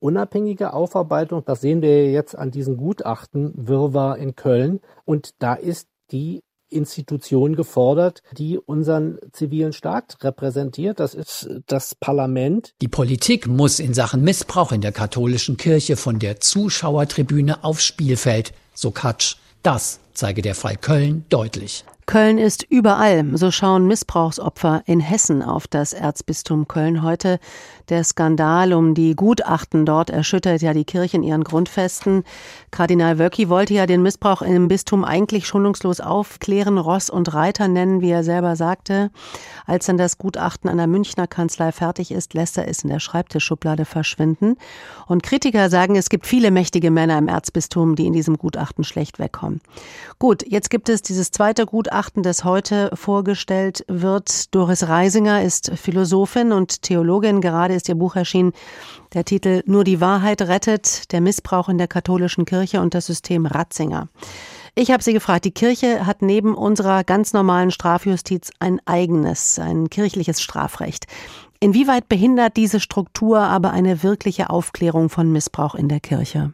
unabhängige 0.00 0.72
Aufarbeitung. 0.72 1.44
Das 1.44 1.60
sehen 1.60 1.80
wir 1.80 2.10
jetzt 2.10 2.36
an 2.36 2.50
diesen 2.50 2.76
Gutachten 2.76 3.52
Wirrwarr 3.54 4.18
in 4.18 4.34
Köln. 4.34 4.80
Und 5.04 5.40
da 5.40 5.54
ist 5.54 5.86
die 6.10 6.40
Institution 6.70 7.56
gefordert, 7.56 8.22
die 8.36 8.58
unseren 8.58 9.18
zivilen 9.32 9.72
Staat 9.72 10.18
repräsentiert. 10.22 11.00
Das 11.00 11.14
ist 11.14 11.48
das 11.66 11.94
Parlament. 11.94 12.74
Die 12.82 12.88
Politik 12.88 13.46
muss 13.46 13.80
in 13.80 13.94
Sachen 13.94 14.22
Missbrauch 14.22 14.72
in 14.72 14.80
der 14.80 14.92
katholischen 14.92 15.56
Kirche 15.56 15.96
von 15.96 16.18
der 16.18 16.40
Zuschauertribüne 16.40 17.64
aufs 17.64 17.84
Spielfeld, 17.84 18.52
so 18.74 18.90
Katsch. 18.90 19.36
Das 19.62 20.00
zeige 20.12 20.42
der 20.42 20.54
Fall 20.54 20.76
Köln 20.76 21.24
deutlich. 21.30 21.84
Köln 22.08 22.38
ist 22.38 22.64
überall. 22.70 23.36
So 23.36 23.50
schauen 23.50 23.86
Missbrauchsopfer 23.86 24.82
in 24.86 24.98
Hessen 24.98 25.42
auf 25.42 25.66
das 25.68 25.92
Erzbistum 25.92 26.66
Köln 26.66 27.02
heute. 27.02 27.38
Der 27.90 28.02
Skandal 28.02 28.72
um 28.72 28.94
die 28.94 29.14
Gutachten 29.14 29.84
dort 29.84 30.08
erschüttert 30.08 30.62
ja 30.62 30.72
die 30.72 30.86
Kirche 30.86 31.18
in 31.18 31.22
ihren 31.22 31.44
Grundfesten. 31.44 32.24
Kardinal 32.70 33.18
Wöcki 33.18 33.50
wollte 33.50 33.74
ja 33.74 33.84
den 33.84 34.02
Missbrauch 34.02 34.40
im 34.40 34.68
Bistum 34.68 35.04
eigentlich 35.04 35.46
schonungslos 35.46 36.00
aufklären, 36.00 36.78
Ross 36.78 37.10
und 37.10 37.34
Reiter 37.34 37.68
nennen, 37.68 38.00
wie 38.00 38.10
er 38.10 38.24
selber 38.24 38.56
sagte. 38.56 39.10
Als 39.66 39.84
dann 39.84 39.98
das 39.98 40.16
Gutachten 40.16 40.70
an 40.70 40.78
der 40.78 40.86
Münchner 40.86 41.26
Kanzlei 41.26 41.72
fertig 41.72 42.10
ist, 42.10 42.32
lässt 42.32 42.56
er 42.56 42.68
es 42.68 42.84
in 42.84 42.88
der 42.88 43.00
Schreibtischschublade 43.00 43.84
verschwinden. 43.84 44.56
Und 45.06 45.22
Kritiker 45.22 45.68
sagen, 45.68 45.94
es 45.94 46.08
gibt 46.08 46.26
viele 46.26 46.50
mächtige 46.50 46.90
Männer 46.90 47.18
im 47.18 47.28
Erzbistum, 47.28 47.96
die 47.96 48.06
in 48.06 48.14
diesem 48.14 48.38
Gutachten 48.38 48.84
schlecht 48.84 49.18
wegkommen. 49.18 49.60
Gut, 50.18 50.42
jetzt 50.46 50.70
gibt 50.70 50.88
es 50.88 51.02
dieses 51.02 51.30
zweite 51.30 51.66
Gutachten, 51.98 52.22
das 52.22 52.44
heute 52.44 52.90
vorgestellt 52.94 53.84
wird. 53.88 54.54
Doris 54.54 54.86
Reisinger 54.86 55.42
ist 55.42 55.72
Philosophin 55.74 56.52
und 56.52 56.82
Theologin. 56.82 57.40
Gerade 57.40 57.74
ist 57.74 57.88
ihr 57.88 57.96
Buch 57.96 58.14
erschienen. 58.14 58.52
Der 59.14 59.24
Titel 59.24 59.64
Nur 59.66 59.82
die 59.82 60.00
Wahrheit 60.00 60.40
rettet, 60.42 61.10
der 61.10 61.20
Missbrauch 61.20 61.68
in 61.68 61.76
der 61.76 61.88
katholischen 61.88 62.44
Kirche 62.44 62.80
und 62.80 62.94
das 62.94 63.06
System 63.06 63.46
Ratzinger. 63.46 64.06
Ich 64.76 64.92
habe 64.92 65.02
sie 65.02 65.12
gefragt, 65.12 65.44
die 65.44 65.50
Kirche 65.50 66.06
hat 66.06 66.22
neben 66.22 66.54
unserer 66.54 67.02
ganz 67.02 67.32
normalen 67.32 67.72
Strafjustiz 67.72 68.52
ein 68.60 68.80
eigenes, 68.84 69.58
ein 69.58 69.90
kirchliches 69.90 70.40
Strafrecht. 70.40 71.06
Inwieweit 71.58 72.08
behindert 72.08 72.56
diese 72.56 72.78
Struktur 72.78 73.40
aber 73.40 73.72
eine 73.72 74.04
wirkliche 74.04 74.50
Aufklärung 74.50 75.08
von 75.08 75.32
Missbrauch 75.32 75.74
in 75.74 75.88
der 75.88 75.98
Kirche? 75.98 76.52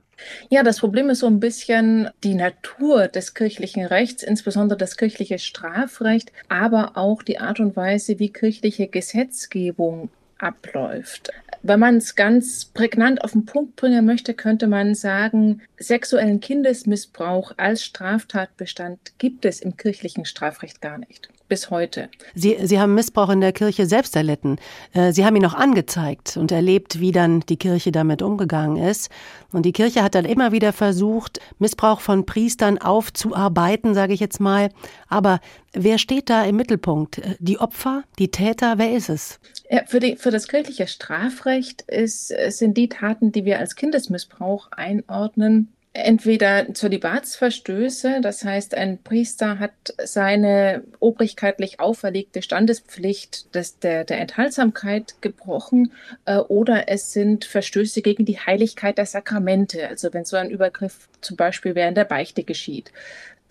Ja, 0.49 0.63
das 0.63 0.81
Problem 0.81 1.11
ist 1.11 1.21
so 1.21 1.27
ein 1.27 1.41
bisschen 1.41 2.11
die 2.23 2.35
Natur 2.35 3.09
des 3.09 3.35
kirchlichen 3.35 3.85
Rechts, 3.85 4.23
insbesondere 4.23 4.79
das 4.79 4.97
kirchliche 4.97 5.39
Strafrecht, 5.39 6.33
aber 6.49 6.97
auch 6.97 7.23
die 7.23 7.39
Art 7.39 7.61
und 7.61 7.77
Weise, 7.77 8.19
wie 8.19 8.33
kirchliche 8.33 8.89
Gesetzgebung 8.89 10.11
abläuft. 10.39 11.31
Wenn 11.63 11.81
man 11.81 11.97
es 11.97 12.15
ganz 12.15 12.67
prägnant 12.67 13.25
auf 13.25 13.33
den 13.33 13.47
Punkt 13.47 13.77
bringen 13.77 14.05
möchte, 14.05 14.35
könnte 14.35 14.67
man 14.67 14.95
sagen, 14.95 15.63
sexuellen 15.79 16.41
Kindesmissbrauch 16.41 17.53
als 17.57 17.83
Straftatbestand 17.85 19.19
gibt 19.19 19.45
es 19.47 19.61
im 19.61 19.77
kirchlichen 19.77 20.27
Strafrecht 20.27 20.83
gar 20.83 20.99
nicht 20.99 21.31
bis 21.55 21.71
heute. 21.71 22.09
Sie, 22.35 22.57
Sie 22.65 22.81
haben 22.81 22.97
Missbrauch 22.97 23.29
in 23.29 23.41
der 23.41 23.53
Kirche 23.53 23.87
selbst 23.87 24.17
erlitten. 24.17 24.57
Äh, 24.93 25.13
Sie 25.13 25.25
haben 25.25 25.37
ihn 25.37 25.47
auch 25.47 25.55
angezeigt 25.55 26.37
und 26.37 26.51
erlebt, 26.51 26.99
wie 26.99 27.13
dann 27.13 27.41
die 27.43 27.57
Kirche 27.57 27.93
damit 27.93 28.23
umgegangen 28.23 28.77
ist. 28.77 29.09
Und 29.53 29.65
die 29.65 29.71
Kirche 29.71 30.03
hat 30.03 30.17
dann 30.17 30.25
immer 30.25 30.51
wieder 30.51 30.73
versucht, 30.73 31.39
Missbrauch 31.61 32.01
von 32.01 32.27
Priestern 32.27 32.79
aufzuarbeiten, 32.79 33.95
sage 33.95 34.15
ich 34.15 34.19
jetzt 34.19 34.41
mal. 34.41 34.71
Aber 35.07 35.39
wer 35.73 35.99
steht 35.99 36.29
da 36.29 36.43
im 36.43 36.57
Mittelpunkt? 36.57 37.21
Die 37.39 37.61
Opfer, 37.61 38.03
die 38.19 38.33
Täter, 38.33 38.75
wer 38.79 38.93
ist 38.93 39.09
es? 39.09 39.39
Ja, 39.71 39.83
für, 39.87 40.01
die, 40.01 40.17
für 40.17 40.33
das 40.33 40.49
kirchliche 40.49 40.89
Strafrecht 40.89 41.83
ist, 41.83 42.35
sind 42.49 42.77
die 42.77 42.89
Taten, 42.89 43.31
die 43.31 43.45
wir 43.45 43.61
als 43.61 43.77
Kindesmissbrauch 43.77 44.73
einordnen, 44.73 45.74
entweder 45.95 46.75
Zölibatsverstöße, 46.75 48.21
das 48.21 48.45
heißt, 48.45 48.75
ein 48.75 48.99
Priester 49.03 49.61
hat 49.61 49.73
seine 50.03 50.83
obrigkeitlich 50.99 51.79
auferlegte 51.79 52.43
Standespflicht 52.43 53.55
des, 53.55 53.79
der, 53.79 54.05
der 54.05 54.19
Enthaltsamkeit 54.21 55.15
gebrochen, 55.21 55.93
äh, 56.25 56.39
oder 56.39 56.89
es 56.89 57.13
sind 57.13 57.45
Verstöße 57.45 58.03
gegen 58.03 58.25
die 58.25 58.39
Heiligkeit 58.39 58.99
der 58.99 59.07
Sakramente, 59.07 59.89
also 59.89 60.13
wenn 60.13 60.25
so 60.25 60.37
ein 60.37 60.51
Übergriff 60.51 61.09
zum 61.21 61.37
Beispiel 61.37 61.77
während 61.77 61.97
der 61.97 62.05
Beichte 62.05 62.43
geschieht. 62.43 62.91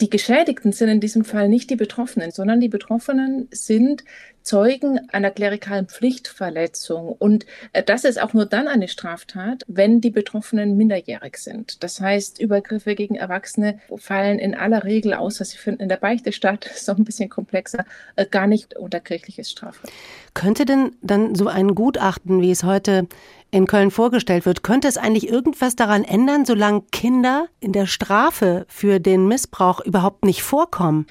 Die 0.01 0.09
Geschädigten 0.09 0.71
sind 0.71 0.89
in 0.89 0.99
diesem 0.99 1.23
Fall 1.23 1.47
nicht 1.47 1.69
die 1.69 1.75
Betroffenen, 1.75 2.31
sondern 2.31 2.59
die 2.59 2.67
Betroffenen 2.69 3.47
sind 3.51 4.03
Zeugen 4.41 4.99
einer 5.09 5.31
klerikalen 5.31 5.87
Pflichtverletzung. 5.87 7.13
Und 7.17 7.45
äh, 7.71 7.81
das 7.81 8.03
ist 8.03 8.21
auch 8.21 8.33
nur 8.33 8.45
dann 8.45 8.67
eine 8.67 8.89
Straftat, 8.89 9.63
wenn 9.67 10.01
die 10.01 10.09
Betroffenen 10.09 10.75
minderjährig 10.75 11.37
sind. 11.37 11.81
Das 11.83 12.01
heißt, 12.01 12.39
Übergriffe 12.39 12.95
gegen 12.95 13.15
Erwachsene 13.15 13.79
fallen 13.95 14.39
in 14.39 14.53
aller 14.53 14.83
Regel, 14.83 15.13
außer 15.13 15.45
sie 15.45 15.57
finden 15.57 15.83
in 15.83 15.89
der 15.89 15.97
Beichte 15.97 16.33
statt, 16.33 16.65
ist 16.75 16.89
auch 16.89 16.97
ein 16.97 17.05
bisschen 17.05 17.29
komplexer, 17.29 17.85
äh, 18.15 18.25
gar 18.25 18.47
nicht 18.47 18.75
unter 18.75 18.99
kirchliches 18.99 19.49
Strafrecht. 19.49 19.93
Könnte 20.33 20.65
denn 20.65 20.91
dann 21.01 21.35
so 21.35 21.47
ein 21.47 21.75
Gutachten, 21.75 22.41
wie 22.41 22.51
es 22.51 22.63
heute 22.63 23.07
in 23.53 23.67
Köln 23.67 23.91
vorgestellt 23.91 24.45
wird, 24.45 24.63
könnte 24.63 24.87
es 24.87 24.97
eigentlich 24.97 25.29
irgendwas 25.29 25.75
daran 25.75 26.03
ändern, 26.03 26.45
solange 26.45 26.81
Kinder 26.91 27.47
in 27.59 27.71
der 27.71 27.85
Strafe 27.85 28.65
für 28.67 28.99
den 28.99 29.27
Missbrauch 29.27 29.79
überhaupt 29.79 30.25
nicht 30.25 30.43
vorkommen? 30.43 31.07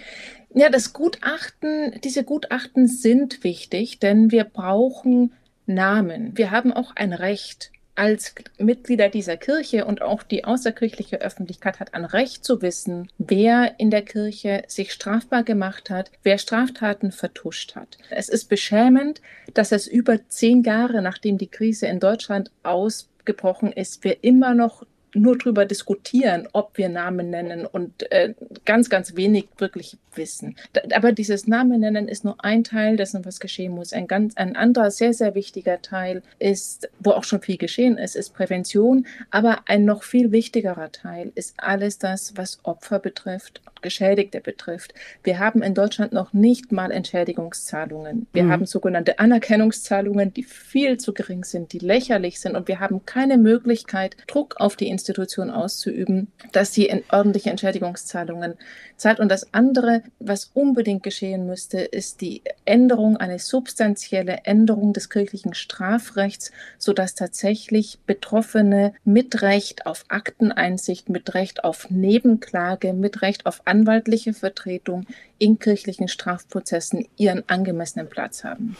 Ja, 0.54 0.68
das 0.68 0.92
Gutachten, 0.92 1.98
diese 2.04 2.24
Gutachten 2.24 2.86
sind 2.86 3.42
wichtig, 3.44 4.00
denn 4.00 4.30
wir 4.30 4.44
brauchen 4.44 5.32
Namen. 5.66 6.36
Wir 6.36 6.50
haben 6.50 6.72
auch 6.72 6.94
ein 6.96 7.12
Recht 7.12 7.71
als 7.94 8.34
Mitglieder 8.58 9.08
dieser 9.08 9.36
Kirche 9.36 9.84
und 9.84 10.02
auch 10.02 10.22
die 10.22 10.44
außerkirchliche 10.44 11.20
Öffentlichkeit 11.20 11.78
hat 11.78 11.94
ein 11.94 12.04
Recht 12.04 12.44
zu 12.44 12.62
wissen, 12.62 13.08
wer 13.18 13.78
in 13.78 13.90
der 13.90 14.02
Kirche 14.02 14.64
sich 14.66 14.92
strafbar 14.92 15.42
gemacht 15.42 15.90
hat, 15.90 16.10
wer 16.22 16.38
Straftaten 16.38 17.12
vertuscht 17.12 17.76
hat. 17.76 17.98
Es 18.10 18.28
ist 18.28 18.48
beschämend, 18.48 19.20
dass 19.52 19.72
es 19.72 19.86
über 19.86 20.26
zehn 20.28 20.62
Jahre 20.62 21.02
nachdem 21.02 21.36
die 21.36 21.48
Krise 21.48 21.86
in 21.86 22.00
Deutschland 22.00 22.50
ausgebrochen 22.62 23.72
ist, 23.72 24.04
wir 24.04 24.24
immer 24.24 24.54
noch 24.54 24.84
nur 25.14 25.36
darüber 25.36 25.64
diskutieren, 25.64 26.48
ob 26.52 26.76
wir 26.78 26.88
Namen 26.88 27.30
nennen 27.30 27.66
und 27.66 28.10
äh, 28.12 28.34
ganz, 28.64 28.88
ganz 28.90 29.16
wenig 29.16 29.48
wirklich 29.58 29.98
wissen. 30.16 30.56
Aber 30.94 31.12
dieses 31.12 31.46
Namen 31.46 31.80
nennen 31.80 32.08
ist 32.08 32.24
nur 32.24 32.42
ein 32.44 32.64
Teil 32.64 32.96
dessen, 32.96 33.24
was 33.24 33.40
geschehen 33.40 33.72
muss. 33.72 33.92
Ein 33.92 34.06
ganz, 34.06 34.36
ein 34.36 34.56
anderer 34.56 34.90
sehr, 34.90 35.12
sehr 35.12 35.34
wichtiger 35.34 35.80
Teil 35.82 36.22
ist, 36.38 36.90
wo 37.00 37.10
auch 37.10 37.24
schon 37.24 37.40
viel 37.40 37.56
geschehen 37.56 37.98
ist, 37.98 38.16
ist 38.16 38.34
Prävention. 38.34 39.06
Aber 39.30 39.60
ein 39.66 39.84
noch 39.84 40.02
viel 40.02 40.32
wichtigerer 40.32 40.92
Teil 40.92 41.32
ist 41.34 41.54
alles 41.58 41.98
das, 41.98 42.36
was 42.36 42.58
Opfer 42.62 42.98
betrifft, 42.98 43.60
Geschädigte 43.80 44.40
betrifft. 44.40 44.94
Wir 45.22 45.38
haben 45.38 45.62
in 45.62 45.74
Deutschland 45.74 46.12
noch 46.12 46.32
nicht 46.32 46.72
mal 46.72 46.90
Entschädigungszahlungen. 46.90 48.26
Wir 48.32 48.44
mhm. 48.44 48.52
haben 48.52 48.66
sogenannte 48.66 49.18
Anerkennungszahlungen, 49.18 50.32
die 50.32 50.44
viel 50.44 50.98
zu 50.98 51.12
gering 51.12 51.44
sind, 51.44 51.72
die 51.72 51.78
lächerlich 51.78 52.40
sind 52.40 52.56
und 52.56 52.68
wir 52.68 52.80
haben 52.80 53.04
keine 53.04 53.36
Möglichkeit, 53.36 54.16
Druck 54.26 54.56
auf 54.58 54.76
die 54.76 54.88
Institution 55.02 55.50
auszuüben, 55.50 56.28
dass 56.52 56.72
sie 56.72 57.02
ordentliche 57.10 57.50
Entschädigungszahlungen 57.50 58.54
zahlt. 58.96 59.18
Und 59.18 59.28
das 59.30 59.52
andere, 59.52 60.02
was 60.20 60.50
unbedingt 60.54 61.02
geschehen 61.02 61.46
müsste, 61.46 61.80
ist 61.80 62.20
die 62.20 62.42
Änderung, 62.64 63.16
eine 63.16 63.40
substanzielle 63.40 64.44
Änderung 64.44 64.92
des 64.92 65.10
kirchlichen 65.10 65.54
Strafrechts, 65.54 66.52
sodass 66.78 67.16
tatsächlich 67.16 67.98
Betroffene 68.06 68.94
mit 69.04 69.42
Recht 69.42 69.86
auf 69.86 70.04
Akteneinsicht, 70.08 71.08
mit 71.08 71.34
Recht 71.34 71.64
auf 71.64 71.90
Nebenklage, 71.90 72.92
mit 72.92 73.22
Recht 73.22 73.46
auf 73.46 73.62
anwaltliche 73.64 74.34
Vertretung 74.34 75.06
in 75.42 75.58
kirchlichen 75.58 76.06
Strafprozessen 76.06 77.08
ihren 77.16 77.42
angemessenen 77.48 78.08
Platz 78.08 78.44
haben. 78.44 78.76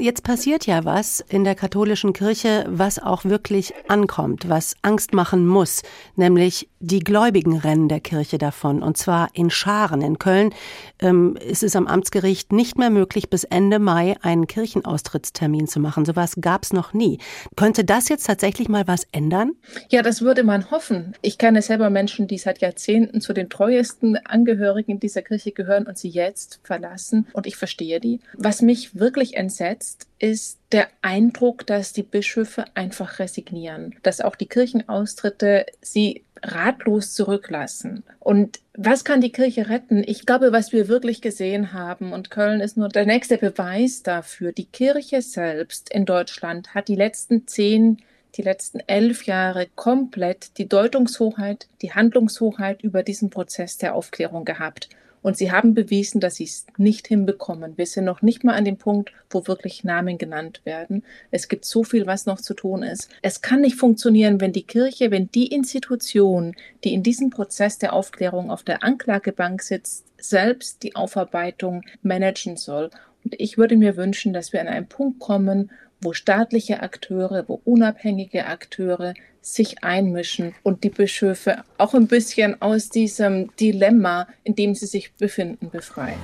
Jetzt 0.00 0.24
passiert 0.24 0.66
ja 0.66 0.84
was 0.84 1.20
in 1.28 1.44
der 1.44 1.54
katholischen 1.54 2.12
Kirche, 2.12 2.64
was 2.68 2.98
auch 2.98 3.24
wirklich 3.24 3.72
ankommt, 3.86 4.48
was 4.48 4.74
Angst 4.82 5.14
machen 5.14 5.46
muss, 5.46 5.82
nämlich 6.16 6.68
die 6.80 6.98
Gläubigen 6.98 7.56
rennen 7.58 7.88
der 7.88 8.00
Kirche 8.00 8.38
davon, 8.38 8.82
und 8.82 8.96
zwar 8.96 9.28
in 9.34 9.50
Scharen. 9.50 10.02
In 10.02 10.18
Köln 10.18 10.52
ähm, 10.98 11.36
ist 11.36 11.62
es 11.62 11.76
am 11.76 11.86
Amtsgericht 11.86 12.52
nicht 12.52 12.76
mehr 12.76 12.90
möglich, 12.90 13.30
bis 13.30 13.44
Ende 13.44 13.78
Mai 13.78 14.16
einen 14.22 14.48
Kirchenaustrittstermin 14.48 15.68
zu 15.68 15.78
machen. 15.78 16.04
Sowas 16.04 16.38
gab 16.40 16.64
es 16.64 16.72
noch 16.72 16.92
nie. 16.92 17.18
Könnte 17.54 17.84
das 17.84 18.08
jetzt 18.08 18.26
tatsächlich 18.26 18.68
mal 18.68 18.88
was 18.88 19.06
ändern? 19.12 19.52
Ja, 19.90 20.02
das 20.02 20.22
würde 20.22 20.42
man 20.42 20.72
hoffen. 20.72 21.14
Ich 21.22 21.38
kenne 21.38 21.62
selber 21.62 21.88
Menschen, 21.90 22.26
die 22.26 22.38
seit 22.38 22.62
Jahrzehnten 22.62 23.20
zu 23.20 23.32
den 23.32 23.48
treuesten 23.48 24.16
Angehörigen 24.26 24.98
dieser 24.98 25.22
Kirche 25.22 25.52
gehören 25.52 25.86
und 25.86 25.99
sie 26.00 26.08
jetzt 26.08 26.60
verlassen. 26.62 27.26
Und 27.32 27.46
ich 27.46 27.56
verstehe 27.56 28.00
die. 28.00 28.20
Was 28.34 28.62
mich 28.62 28.96
wirklich 28.98 29.36
entsetzt, 29.36 30.06
ist 30.18 30.58
der 30.72 30.88
Eindruck, 31.02 31.66
dass 31.66 31.92
die 31.92 32.02
Bischöfe 32.02 32.64
einfach 32.74 33.18
resignieren, 33.18 33.96
dass 34.02 34.20
auch 34.20 34.36
die 34.36 34.46
Kirchenaustritte 34.46 35.66
sie 35.80 36.24
ratlos 36.42 37.12
zurücklassen. 37.12 38.02
Und 38.18 38.60
was 38.74 39.04
kann 39.04 39.20
die 39.20 39.32
Kirche 39.32 39.68
retten? 39.68 40.02
Ich 40.06 40.24
glaube, 40.24 40.52
was 40.52 40.72
wir 40.72 40.88
wirklich 40.88 41.20
gesehen 41.20 41.72
haben, 41.72 42.12
und 42.12 42.30
Köln 42.30 42.60
ist 42.60 42.76
nur 42.76 42.88
der 42.88 43.04
nächste 43.04 43.36
Beweis 43.36 44.02
dafür, 44.02 44.52
die 44.52 44.66
Kirche 44.66 45.22
selbst 45.22 45.92
in 45.92 46.06
Deutschland 46.06 46.74
hat 46.74 46.88
die 46.88 46.96
letzten 46.96 47.46
zehn 47.46 47.98
die 48.36 48.42
letzten 48.42 48.80
elf 48.86 49.24
Jahre 49.24 49.66
komplett 49.74 50.56
die 50.58 50.68
Deutungshoheit, 50.68 51.66
die 51.82 51.92
Handlungshoheit 51.92 52.82
über 52.82 53.02
diesen 53.02 53.30
Prozess 53.30 53.78
der 53.78 53.94
Aufklärung 53.94 54.44
gehabt. 54.44 54.88
Und 55.22 55.36
sie 55.36 55.52
haben 55.52 55.74
bewiesen, 55.74 56.20
dass 56.20 56.36
sie 56.36 56.44
es 56.44 56.66
nicht 56.76 57.06
hinbekommen. 57.06 57.76
Wir 57.76 57.86
sind 57.86 58.04
noch 58.04 58.22
nicht 58.22 58.42
mal 58.42 58.54
an 58.54 58.64
dem 58.64 58.78
Punkt, 58.78 59.12
wo 59.28 59.46
wirklich 59.46 59.84
Namen 59.84 60.18
genannt 60.18 60.62
werden. 60.64 61.04
Es 61.30 61.48
gibt 61.48 61.64
so 61.64 61.84
viel, 61.84 62.06
was 62.06 62.26
noch 62.26 62.40
zu 62.40 62.54
tun 62.54 62.82
ist. 62.82 63.10
Es 63.22 63.42
kann 63.42 63.60
nicht 63.60 63.76
funktionieren, 63.76 64.40
wenn 64.40 64.52
die 64.52 64.62
Kirche, 64.62 65.10
wenn 65.10 65.30
die 65.30 65.48
Institution, 65.48 66.54
die 66.84 66.94
in 66.94 67.02
diesem 67.02 67.30
Prozess 67.30 67.78
der 67.78 67.92
Aufklärung 67.92 68.50
auf 68.50 68.62
der 68.62 68.82
Anklagebank 68.82 69.62
sitzt, 69.62 70.06
selbst 70.18 70.82
die 70.82 70.96
Aufarbeitung 70.96 71.82
managen 72.02 72.56
soll. 72.56 72.90
Und 73.24 73.34
ich 73.38 73.58
würde 73.58 73.76
mir 73.76 73.96
wünschen, 73.96 74.32
dass 74.32 74.52
wir 74.52 74.60
an 74.60 74.68
einen 74.68 74.88
Punkt 74.88 75.20
kommen, 75.20 75.70
wo 76.00 76.12
staatliche 76.12 76.82
Akteure, 76.82 77.44
wo 77.46 77.60
unabhängige 77.64 78.46
Akteure 78.46 79.14
sich 79.42 79.82
einmischen 79.82 80.54
und 80.62 80.84
die 80.84 80.90
Bischöfe 80.90 81.64
auch 81.78 81.94
ein 81.94 82.06
bisschen 82.06 82.60
aus 82.60 82.88
diesem 82.88 83.54
Dilemma, 83.56 84.28
in 84.44 84.54
dem 84.54 84.74
sie 84.74 84.86
sich 84.86 85.14
befinden, 85.14 85.70
befreien. 85.70 86.18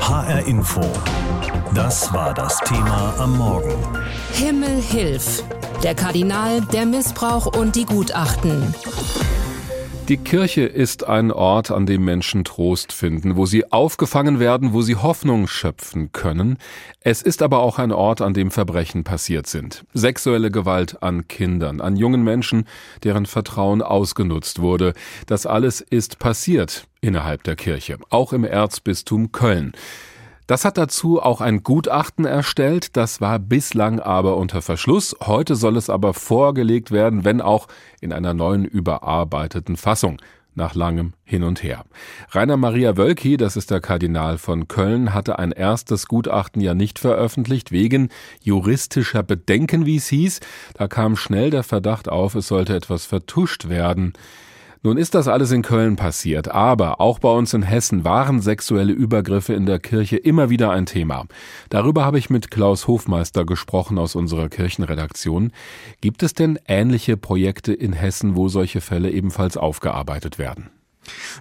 HR 0.00 0.46
Info. 0.46 0.82
Das 1.74 2.12
war 2.12 2.34
das 2.34 2.58
Thema 2.60 3.14
am 3.18 3.36
Morgen. 3.36 3.74
Himmel 4.32 4.80
hilf. 4.80 5.42
Der 5.82 5.94
Kardinal, 5.94 6.60
der 6.72 6.86
Missbrauch 6.86 7.46
und 7.46 7.74
die 7.74 7.84
Gutachten. 7.84 8.74
Die 10.08 10.18
Kirche 10.18 10.66
ist 10.66 11.08
ein 11.08 11.32
Ort, 11.32 11.70
an 11.70 11.86
dem 11.86 12.04
Menschen 12.04 12.44
Trost 12.44 12.92
finden, 12.92 13.36
wo 13.36 13.46
sie 13.46 13.72
aufgefangen 13.72 14.38
werden, 14.38 14.74
wo 14.74 14.82
sie 14.82 14.96
Hoffnung 14.96 15.46
schöpfen 15.46 16.12
können. 16.12 16.58
Es 17.00 17.22
ist 17.22 17.40
aber 17.40 17.60
auch 17.60 17.78
ein 17.78 17.90
Ort, 17.90 18.20
an 18.20 18.34
dem 18.34 18.50
Verbrechen 18.50 19.02
passiert 19.02 19.46
sind. 19.46 19.86
Sexuelle 19.94 20.50
Gewalt 20.50 21.02
an 21.02 21.26
Kindern, 21.26 21.80
an 21.80 21.96
jungen 21.96 22.22
Menschen, 22.22 22.66
deren 23.02 23.24
Vertrauen 23.24 23.80
ausgenutzt 23.80 24.60
wurde. 24.60 24.92
Das 25.26 25.46
alles 25.46 25.80
ist 25.80 26.18
passiert 26.18 26.86
innerhalb 27.00 27.42
der 27.44 27.56
Kirche, 27.56 27.96
auch 28.10 28.34
im 28.34 28.44
Erzbistum 28.44 29.32
Köln. 29.32 29.72
Das 30.46 30.66
hat 30.66 30.76
dazu 30.76 31.22
auch 31.22 31.40
ein 31.40 31.62
Gutachten 31.62 32.26
erstellt, 32.26 32.96
das 32.98 33.22
war 33.22 33.38
bislang 33.38 33.98
aber 33.98 34.36
unter 34.36 34.60
Verschluss. 34.60 35.16
Heute 35.22 35.56
soll 35.56 35.78
es 35.78 35.88
aber 35.88 36.12
vorgelegt 36.12 36.90
werden, 36.90 37.24
wenn 37.24 37.40
auch 37.40 37.66
in 38.02 38.12
einer 38.12 38.34
neuen 38.34 38.66
überarbeiteten 38.66 39.78
Fassung 39.78 40.18
nach 40.54 40.74
langem 40.74 41.14
Hin 41.24 41.42
und 41.42 41.62
Her. 41.62 41.84
Rainer 42.30 42.56
Maria 42.56 42.96
Wölki, 42.96 43.36
das 43.36 43.56
ist 43.56 43.70
der 43.70 43.80
Kardinal 43.80 44.38
von 44.38 44.68
Köln, 44.68 45.14
hatte 45.14 45.38
ein 45.38 45.50
erstes 45.50 46.06
Gutachten 46.08 46.60
ja 46.60 46.74
nicht 46.74 46.98
veröffentlicht, 46.98 47.72
wegen 47.72 48.10
juristischer 48.42 49.22
Bedenken, 49.22 49.86
wie 49.86 49.96
es 49.96 50.08
hieß. 50.08 50.40
Da 50.74 50.88
kam 50.88 51.16
schnell 51.16 51.50
der 51.50 51.62
Verdacht 51.62 52.08
auf, 52.08 52.34
es 52.34 52.48
sollte 52.48 52.76
etwas 52.76 53.06
vertuscht 53.06 53.68
werden. 53.68 54.12
Nun 54.86 54.98
ist 54.98 55.14
das 55.14 55.28
alles 55.28 55.50
in 55.50 55.62
Köln 55.62 55.96
passiert, 55.96 56.48
aber 56.48 57.00
auch 57.00 57.18
bei 57.18 57.30
uns 57.30 57.54
in 57.54 57.62
Hessen 57.62 58.04
waren 58.04 58.42
sexuelle 58.42 58.92
Übergriffe 58.92 59.54
in 59.54 59.64
der 59.64 59.78
Kirche 59.78 60.18
immer 60.18 60.50
wieder 60.50 60.72
ein 60.72 60.84
Thema. 60.84 61.24
Darüber 61.70 62.04
habe 62.04 62.18
ich 62.18 62.28
mit 62.28 62.50
Klaus 62.50 62.86
Hofmeister 62.86 63.46
gesprochen 63.46 63.96
aus 63.96 64.14
unserer 64.14 64.50
Kirchenredaktion. 64.50 65.52
Gibt 66.02 66.22
es 66.22 66.34
denn 66.34 66.58
ähnliche 66.68 67.16
Projekte 67.16 67.72
in 67.72 67.94
Hessen, 67.94 68.36
wo 68.36 68.48
solche 68.48 68.82
Fälle 68.82 69.10
ebenfalls 69.10 69.56
aufgearbeitet 69.56 70.38
werden? 70.38 70.68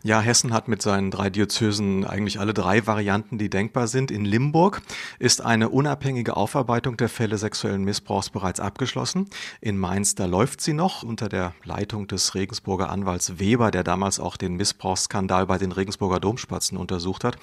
Ja, 0.03 0.20
Hessen 0.20 0.53
hat 0.53 0.67
mit 0.67 0.82
seinen 0.82 1.12
drei 1.12 1.29
Diözesen 1.29 2.05
eigentlich 2.05 2.39
alle 2.39 2.53
drei 2.53 2.86
Varianten, 2.88 3.38
die 3.38 3.50
denkbar 3.50 3.88
sind. 3.88 4.12
In 4.12 4.25
Limburg 4.25 4.82
ist 5.20 5.41
eine 5.41 5.70
unabhängige 5.70 6.36
Aufarbeitung 6.36 6.98
der 6.98 7.10
Fälle 7.10 7.38
sexuellen 7.38 7.84
Missbrauchs 7.84 8.29
bereits 8.29 8.60
abgeschlossen. 8.60 9.29
In 9.62 9.77
Mainz, 9.77 10.15
da 10.15 10.25
läuft 10.25 10.62
sie 10.62 10.74
noch 10.74 11.03
unter 11.03 11.29
der 11.29 11.53
Leitung 11.63 12.08
des 12.08 12.36
Regensburger 12.36 12.89
Anwalts 12.89 13.39
Weber, 13.39 13.72
der 13.72 13.84
damals 13.84 14.20
auch 14.20 14.38
den 14.38 14.55
Missbrauchsskandal 14.55 15.46
bei 15.46 15.58
den 15.58 15.72
Regensburger 15.72 16.20
Domspatzen 16.20 16.77
untersucht 16.77 17.24
hat. 17.24 17.38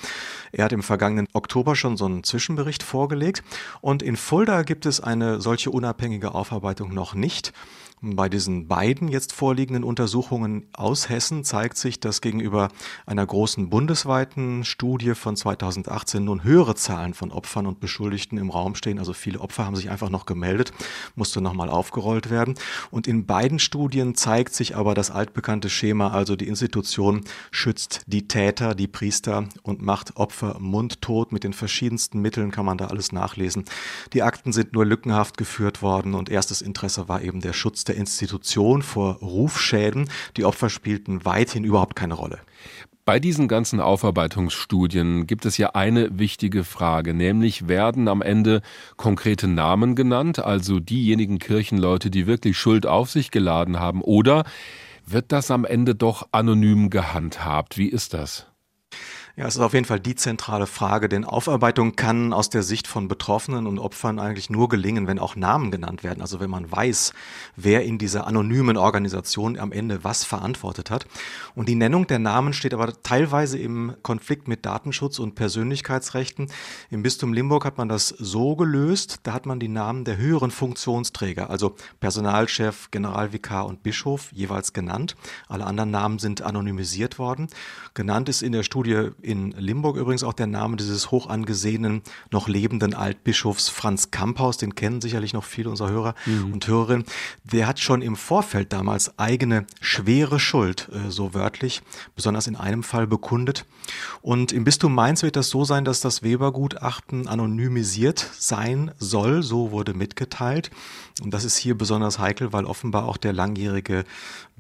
Er 0.53 0.65
hat 0.65 0.73
im 0.73 0.83
vergangenen 0.83 1.27
Oktober 1.33 1.77
schon 1.77 1.97
so 1.97 2.05
einen 2.07 2.25
Zwischenbericht 2.25 2.83
vorgelegt. 2.83 3.43
Und 3.81 4.03
in 4.03 4.17
Fulda 4.17 4.63
gibt 4.63 4.87
es 4.87 5.01
eine 5.01 5.41
solche 5.41 5.71
unabhängige 5.71 6.35
Aufarbeitung 6.35 6.93
noch 6.95 7.15
nicht. 7.15 7.53
Bei 8.03 8.31
diesen 8.31 8.67
beiden 8.67 9.09
jetzt 9.09 9.35
vorliegenden 9.35 9.85
Untersuchungen 9.85 10.67
aus 10.73 11.11
Hessen 11.11 11.45
zeigt 11.45 11.77
sich, 11.77 12.01
dass 12.01 12.23
gegenüber 12.23 12.69
einer 13.05 13.27
großen 13.27 13.69
bundesweiten 13.69 14.65
Studie 14.65 15.15
von 15.15 15.37
2018 15.37 16.25
nun 16.25 16.43
höhere 16.43 16.75
Zahlen 16.75 17.13
von 17.13 17.31
Opfern 17.31 17.67
und 17.67 17.79
Beschuldigten 17.79 18.39
im 18.39 18.49
Raum 18.49 18.75
stehen. 18.75 18.99
Also 18.99 19.13
viele 19.13 19.39
Opfer 19.41 19.67
haben 19.67 19.77
sich 19.77 19.91
einfach 19.91 20.09
noch 20.09 20.25
gemeldet, 20.25 20.73
musste 21.15 21.43
nochmal 21.43 21.69
aufgerollt 21.69 22.31
werden. 22.31 22.55
Und 22.91 23.07
in 23.07 23.27
beiden 23.27 23.59
Studien 23.59 24.15
zeigt 24.15 24.55
sich 24.55 24.77
aber 24.77 24.95
das 24.95 25.11
altbekannte 25.11 25.69
Schema, 25.69 26.09
also 26.09 26.37
die 26.37 26.49
Institution 26.49 27.25
schützt 27.51 28.05
die 28.07 28.27
Täter, 28.27 28.75
die 28.75 28.89
Priester 28.89 29.45
und 29.63 29.83
macht 29.83 30.17
Opfer 30.17 30.57
mundtot. 30.59 31.33
Mit 31.33 31.45
den 31.45 31.53
verschiedensten 31.53 32.23
Mitteln 32.23 32.51
kann 32.51 32.65
man 32.65 32.79
da 32.79 32.87
alles 32.87 33.13
nachlesen. 33.13 33.67
Die 34.15 34.23
Akten 34.23 34.55
sind 34.55 34.73
nur 34.73 34.87
lückenhaft 34.87 35.37
geführt 35.37 35.83
worden 35.83 36.15
und 36.15 36.31
erstes 36.31 36.63
Interesse 36.63 37.07
war 37.07 37.21
eben 37.21 37.43
der 37.43 37.53
Schutz 37.53 37.85
der 37.90 37.90
Institution 37.93 38.83
vor 38.83 39.15
Rufschäden. 39.17 40.09
Die 40.37 40.45
Opfer 40.45 40.71
spielten 40.71 41.25
weithin 41.25 41.65
überhaupt 41.65 41.97
keine 41.97 42.15
Rolle. 42.15 42.41
Bei 43.05 43.19
diesen 43.19 43.49
ganzen 43.49 43.81
Aufarbeitungsstudien 43.81 45.27
gibt 45.27 45.45
es 45.45 45.57
ja 45.57 45.71
eine 45.71 46.19
wichtige 46.19 46.63
Frage, 46.65 47.15
nämlich 47.15 47.67
werden 47.67 48.07
am 48.09 48.23
Ende 48.23 48.63
konkrete 48.97 49.49
Namen 49.49 49.97
genannt, 49.97 50.39
also 50.39 50.79
diejenigen 50.79 51.39
Kirchenleute, 51.39 52.11
die 52.11 52.27
wirklich 52.27 52.57
Schuld 52.57 52.87
auf 52.87 53.11
sich 53.11 53.31
geladen 53.31 53.81
haben, 53.81 54.03
oder 54.03 54.45
wird 55.07 55.33
das 55.33 55.51
am 55.51 55.65
Ende 55.65 55.95
doch 55.95 56.29
anonym 56.31 56.91
gehandhabt? 56.91 57.79
Wie 57.79 57.89
ist 57.89 58.15
das? 58.15 58.50
Ja, 59.37 59.47
es 59.47 59.55
ist 59.55 59.63
auf 59.63 59.75
jeden 59.75 59.87
Fall 59.87 60.01
die 60.01 60.17
zentrale 60.17 60.67
Frage, 60.67 61.09
denn 61.09 61.25
Aufarbeitung 61.25 61.95
kann 61.95 62.33
aus 62.33 62.51
der 62.51 62.65
Sicht 62.65 62.89
von 62.89 63.07
Betroffenen 63.07 63.69
und 63.69 63.79
Opfern 63.79 64.19
eigentlich 64.19 64.51
nur 64.51 64.69
gelingen, 64.69 65.07
wenn 65.07 65.21
auch 65.21 65.37
Namen 65.37 65.71
genannt 65.71 66.03
werden. 66.03 66.21
Also 66.21 66.41
wenn 66.41 66.51
man 66.51 66.71
weiß, 66.71 67.13
wer 67.55 67.85
in 67.85 67.97
dieser 67.99 68.27
anonymen 68.27 68.77
Organisation 68.77 69.57
am 69.57 69.71
Ende 69.71 70.03
was 70.03 70.25
verantwortet 70.25 70.91
hat. 70.91 71.07
Und 71.55 71.69
die 71.69 71.77
Nennung 71.77 72.09
der 72.09 72.19
Namen 72.19 72.53
steht 72.53 72.75
aber 72.75 72.93
teilweise 73.03 73.57
im 73.57 73.95
Konflikt 74.03 74.49
mit 74.49 74.67
Datenschutz 74.67 75.21
und 75.21 75.37
Persönlichkeitsrechten. 75.37 76.49
Im 76.91 77.05
Bistum 77.05 77.33
Limburg 77.33 77.65
hat 77.65 77.79
man 77.79 77.89
das 77.89 78.09
so 78.09 78.57
gelöst, 78.57 79.21
da 79.23 79.33
hat 79.33 79.47
man 79.47 79.61
die 79.61 79.69
Namen 79.69 80.05
der 80.05 80.17
höheren 80.17 80.51
Funktionsträger, 80.51 81.51
also 81.51 81.77
Personalchef, 82.01 82.91
Generalvikar 82.91 83.67
und 83.67 83.85
Bischof 83.85 84.33
jeweils 84.33 84.73
genannt. 84.73 85.15
Alle 85.49 85.67
anderen 85.67 85.93
Namen 85.93 86.19
sind 86.19 86.43
anonymisiert 86.43 87.19
worden. 87.21 87.49
Genannt 87.95 88.29
ist 88.29 88.43
in 88.43 88.53
der 88.53 88.65
Studie 88.65 89.11
in 89.23 89.53
Limburg 89.53 89.97
übrigens 89.97 90.23
auch 90.23 90.33
der 90.33 90.47
Name 90.47 90.77
dieses 90.77 91.11
hoch 91.11 91.29
angesehenen, 91.29 92.03
noch 92.31 92.49
lebenden 92.49 92.95
Altbischofs 92.95 93.69
Franz 93.69 94.11
Kamphaus, 94.11 94.57
den 94.57 94.75
kennen 94.75 95.01
sicherlich 95.01 95.33
noch 95.33 95.45
viele 95.45 95.71
unserer 95.71 95.91
Hörer 95.91 96.15
mhm. 96.27 96.53
und 96.53 96.67
Hörerinnen. 96.67 97.05
Der 97.45 97.67
hat 97.67 97.81
schon 97.81 98.03
im 98.03 98.17
Vorfeld 98.17 98.73
damals 98.73 99.19
eigene 99.19 99.67
schwere 99.81 100.41
Schuld, 100.41 100.89
äh, 100.93 101.11
so 101.11 101.35
wörtlich, 101.35 101.83
besonders 102.15 102.47
in 102.47 102.57
einem 102.57 102.83
Fall 102.83 103.07
bekundet. 103.07 103.67
Und 104.23 104.53
im 104.53 104.65
Bistum 104.65 104.95
Mainz 104.95 105.23
wird 105.23 105.37
das 105.37 105.49
so 105.49 105.65
sein, 105.65 105.85
dass 105.85 106.01
das 106.01 106.23
Weber-Gutachten 106.23 107.29
anonymisiert 107.29 108.31
sein 108.39 108.93
soll, 108.99 109.43
so 109.43 109.71
wurde 109.71 109.95
mitgeteilt. 109.95 110.71
Und 111.23 111.33
das 111.35 111.45
ist 111.45 111.57
hier 111.57 111.77
besonders 111.77 112.19
heikel, 112.19 112.53
weil 112.53 112.65
offenbar 112.65 113.05
auch 113.05 113.17
der 113.17 113.33
langjährige 113.33 114.05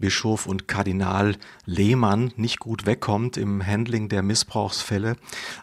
Bischof 0.00 0.46
und 0.46 0.66
Kardinal 0.66 1.36
Lehmann 1.66 2.32
nicht 2.36 2.58
gut 2.58 2.86
wegkommt 2.86 3.36
im 3.36 3.64
Handling 3.64 4.08
der 4.08 4.22
Missbrauchsfälle. 4.22 5.16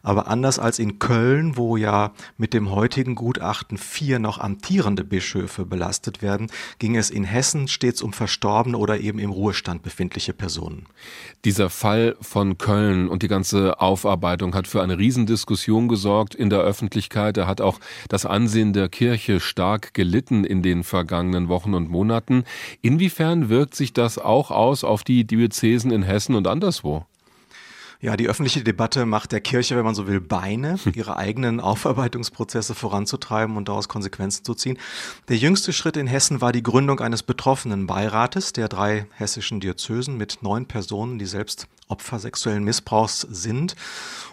Aber 0.04 0.28
anders 0.28 0.60
als 0.60 0.80
in 0.80 1.00
Köln, 1.00 1.58
wo 1.58 1.76
ja 1.76 2.14
mit 2.38 2.54
dem 2.54 2.72
heutigen 2.72 3.16
Gutachten 3.16 3.78
vier 3.78 4.20
noch 4.20 4.38
amtierende 4.38 5.04
Bischöfe 5.04 5.66
belastet 5.66 6.22
werden, 6.22 6.50
ging 6.80 6.96
es 6.96 7.10
in 7.10 7.24
Hessen 7.24 7.68
stets 7.68 8.02
um 8.02 8.14
verstorbene 8.14 8.78
oder 8.78 9.00
eben 9.00 9.20
im 9.20 9.32
Ruhestand 9.32 9.82
befindliche 9.84 10.34
Personen. 10.34 10.86
Dieser 11.44 11.70
Fall 11.70 12.16
von 12.22 12.58
Köln 12.58 13.10
und 13.10 13.24
die 13.24 13.28
ganze 13.28 13.82
Aufarbeitung 13.82 14.56
hat 14.56 14.68
für 14.68 14.82
eine 14.82 14.98
Riesendiskussion 14.98 15.88
gesorgt 15.88 16.36
in 16.36 16.50
der 16.50 16.60
Öffentlichkeit. 16.60 17.38
Er 17.38 17.48
hat 17.48 17.62
auch 17.62 17.80
das 18.10 18.26
Ansehen 18.26 18.74
der 18.74 18.90
Kirche 18.90 19.40
stark 19.40 19.94
gelitten 19.94 20.44
in 20.44 20.62
den 20.62 20.84
vergangenen 20.84 21.50
Wochen 21.50 21.74
und 21.74 21.90
Monaten. 21.90 22.44
Inwiefern 22.82 23.50
wirkt 23.50 23.76
sich 23.76 23.94
das 23.94 24.18
auch 24.28 24.52
aus 24.52 24.84
auf 24.84 25.04
die 25.04 25.26
Diözesen 25.26 25.92
in 25.92 26.04
Hessen 26.04 26.36
und 26.36 26.48
anderswo? 26.48 27.06
Ja, 28.00 28.16
die 28.16 28.28
öffentliche 28.28 28.64
Debatte 28.64 29.08
macht 29.08 29.32
der 29.32 29.42
Kirche, 29.42 29.76
wenn 29.76 29.84
man 29.84 29.96
so 29.96 30.06
will, 30.06 30.22
Beine, 30.22 30.78
ihre 30.94 31.18
eigenen 31.18 31.60
Aufarbeitungsprozesse 31.60 32.76
voranzutreiben 32.76 33.58
und 33.58 33.68
daraus 33.68 33.90
Konsequenzen 33.90 34.46
zu 34.46 34.54
ziehen. 34.54 34.78
Der 35.30 35.38
jüngste 35.38 35.74
Schritt 35.74 35.98
in 35.98 36.06
Hessen 36.06 36.40
war 36.40 36.52
die 36.52 36.62
Gründung 36.62 37.00
eines 37.00 37.24
betroffenen 37.24 37.88
Beirates 37.88 38.54
der 38.54 38.68
drei 38.68 39.08
hessischen 39.14 39.60
Diözesen 39.60 40.16
mit 40.16 40.44
neun 40.44 40.68
Personen, 40.68 41.18
die 41.18 41.26
selbst 41.26 41.68
Opfer 41.88 42.20
sexuellen 42.20 42.64
Missbrauchs 42.64 43.22
sind. 43.22 43.76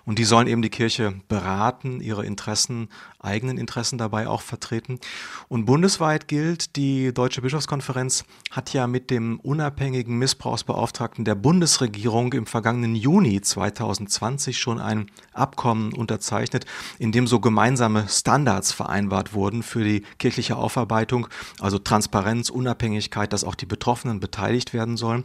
Und 0.06 0.18
die 0.18 0.24
sollen 0.24 0.48
eben 0.48 0.60
die 0.60 0.70
Kirche 0.70 1.14
beraten, 1.28 2.00
ihre 2.00 2.26
Interessen, 2.26 2.88
eigenen 3.20 3.56
Interessen 3.56 3.96
dabei 3.96 4.28
auch 4.28 4.42
vertreten. 4.42 5.00
Und 5.48 5.64
bundesweit 5.64 6.28
gilt, 6.28 6.76
die 6.76 7.14
Deutsche 7.14 7.40
Bischofskonferenz 7.40 8.24
hat 8.50 8.74
ja 8.74 8.86
mit 8.86 9.10
dem 9.10 9.40
unabhängigen 9.40 10.18
Missbrauchsbeauftragten 10.18 11.24
der 11.24 11.36
Bundesregierung 11.36 12.34
im 12.34 12.44
vergangenen 12.44 12.96
Juni 12.96 13.40
2020 13.40 14.58
schon 14.58 14.78
ein 14.78 15.10
Abkommen 15.32 15.94
unterzeichnet, 15.94 16.66
in 16.98 17.10
dem 17.10 17.26
so 17.26 17.40
gemeinsame 17.40 18.06
Standards 18.08 18.72
vereinbart 18.72 19.32
wurden 19.32 19.62
für 19.62 19.84
die 19.84 20.02
kirchliche 20.18 20.56
Aufarbeitung, 20.56 21.28
also 21.60 21.78
Transparenz, 21.78 22.50
Unabhängigkeit, 22.50 23.32
dass 23.32 23.44
auch 23.44 23.54
die 23.54 23.66
Betroffenen 23.66 24.20
beteiligt 24.20 24.74
werden 24.74 24.98
sollen. 24.98 25.24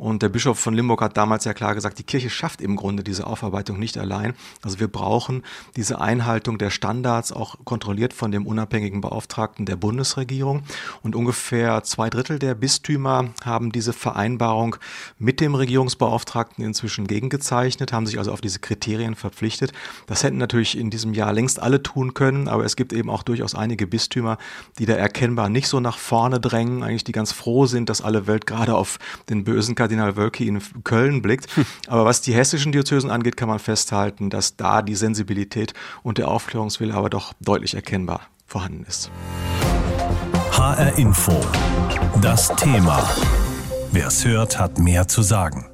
Und 0.00 0.22
der 0.22 0.30
Bischof 0.30 0.58
von 0.58 0.72
Limburg 0.72 1.02
hat 1.02 1.18
damals 1.18 1.44
ja 1.44 1.52
klar 1.52 1.74
gesagt, 1.74 1.98
die 1.98 2.04
Kirche 2.04 2.30
schafft 2.30 2.62
im 2.62 2.74
Grunde 2.74 3.04
diese 3.04 3.26
Aufarbeitung 3.26 3.78
nicht 3.78 3.98
allein. 3.98 4.32
Also 4.62 4.80
wir 4.80 4.88
brauchen 4.88 5.42
diese 5.76 6.00
Einhaltung 6.00 6.56
der 6.56 6.70
Standards 6.70 7.32
auch 7.32 7.56
kontrolliert 7.66 8.14
von 8.14 8.32
dem 8.32 8.46
unabhängigen 8.46 9.02
Beauftragten 9.02 9.66
der 9.66 9.76
Bundesregierung. 9.76 10.62
Und 11.02 11.14
ungefähr 11.14 11.82
zwei 11.82 12.08
Drittel 12.08 12.38
der 12.38 12.54
Bistümer 12.54 13.34
haben 13.44 13.72
diese 13.72 13.92
Vereinbarung 13.92 14.76
mit 15.18 15.38
dem 15.38 15.54
Regierungsbeauftragten 15.54 16.64
inzwischen 16.64 17.06
gegengezeichnet, 17.06 17.92
haben 17.92 18.06
sich 18.06 18.16
also 18.16 18.32
auf 18.32 18.40
diese 18.40 18.60
Kriterien 18.60 19.14
verpflichtet. 19.14 19.74
Das 20.06 20.22
hätten 20.22 20.38
natürlich 20.38 20.78
in 20.78 20.88
diesem 20.88 21.12
Jahr 21.12 21.34
längst 21.34 21.60
alle 21.60 21.82
tun 21.82 22.14
können, 22.14 22.48
aber 22.48 22.64
es 22.64 22.76
gibt 22.76 22.94
eben 22.94 23.10
auch 23.10 23.22
durchaus 23.22 23.54
einige 23.54 23.86
Bistümer, 23.86 24.38
die 24.78 24.86
da 24.86 24.94
erkennbar 24.94 25.50
nicht 25.50 25.68
so 25.68 25.78
nach 25.78 25.98
vorne 25.98 26.40
drängen, 26.40 26.82
eigentlich 26.82 27.04
die 27.04 27.12
ganz 27.12 27.32
froh 27.32 27.66
sind, 27.66 27.90
dass 27.90 28.00
alle 28.00 28.26
Welt 28.26 28.46
gerade 28.46 28.74
auf 28.74 28.98
den 29.28 29.44
bösen 29.44 29.74
Kardinal 29.74 29.89
Wölki 30.16 30.46
in 30.46 30.60
Köln 30.84 31.22
blickt. 31.22 31.48
Aber 31.86 32.04
was 32.04 32.20
die 32.20 32.34
hessischen 32.34 32.72
Diözesen 32.72 33.10
angeht, 33.10 33.36
kann 33.36 33.48
man 33.48 33.58
festhalten, 33.58 33.80
festhalten, 33.80 34.30
dass 34.30 34.56
da 34.56 34.82
die 34.82 34.94
Sensibilität 34.94 35.74
und 36.02 36.18
der 36.18 36.28
Aufklärungswille 36.28 36.94
aber 36.94 37.10
doch 37.10 37.32
deutlich 37.40 37.74
erkennbar 37.74 38.20
vorhanden 38.46 38.84
ist. 38.86 39.10
HR 40.52 40.98
Info. 40.98 41.40
Das 42.20 42.48
Thema. 42.56 43.08
Wer 43.92 44.08
es 44.08 44.24
hört, 44.24 44.58
hat 44.58 44.78
mehr 44.78 45.08
zu 45.08 45.22
sagen. 45.22 45.69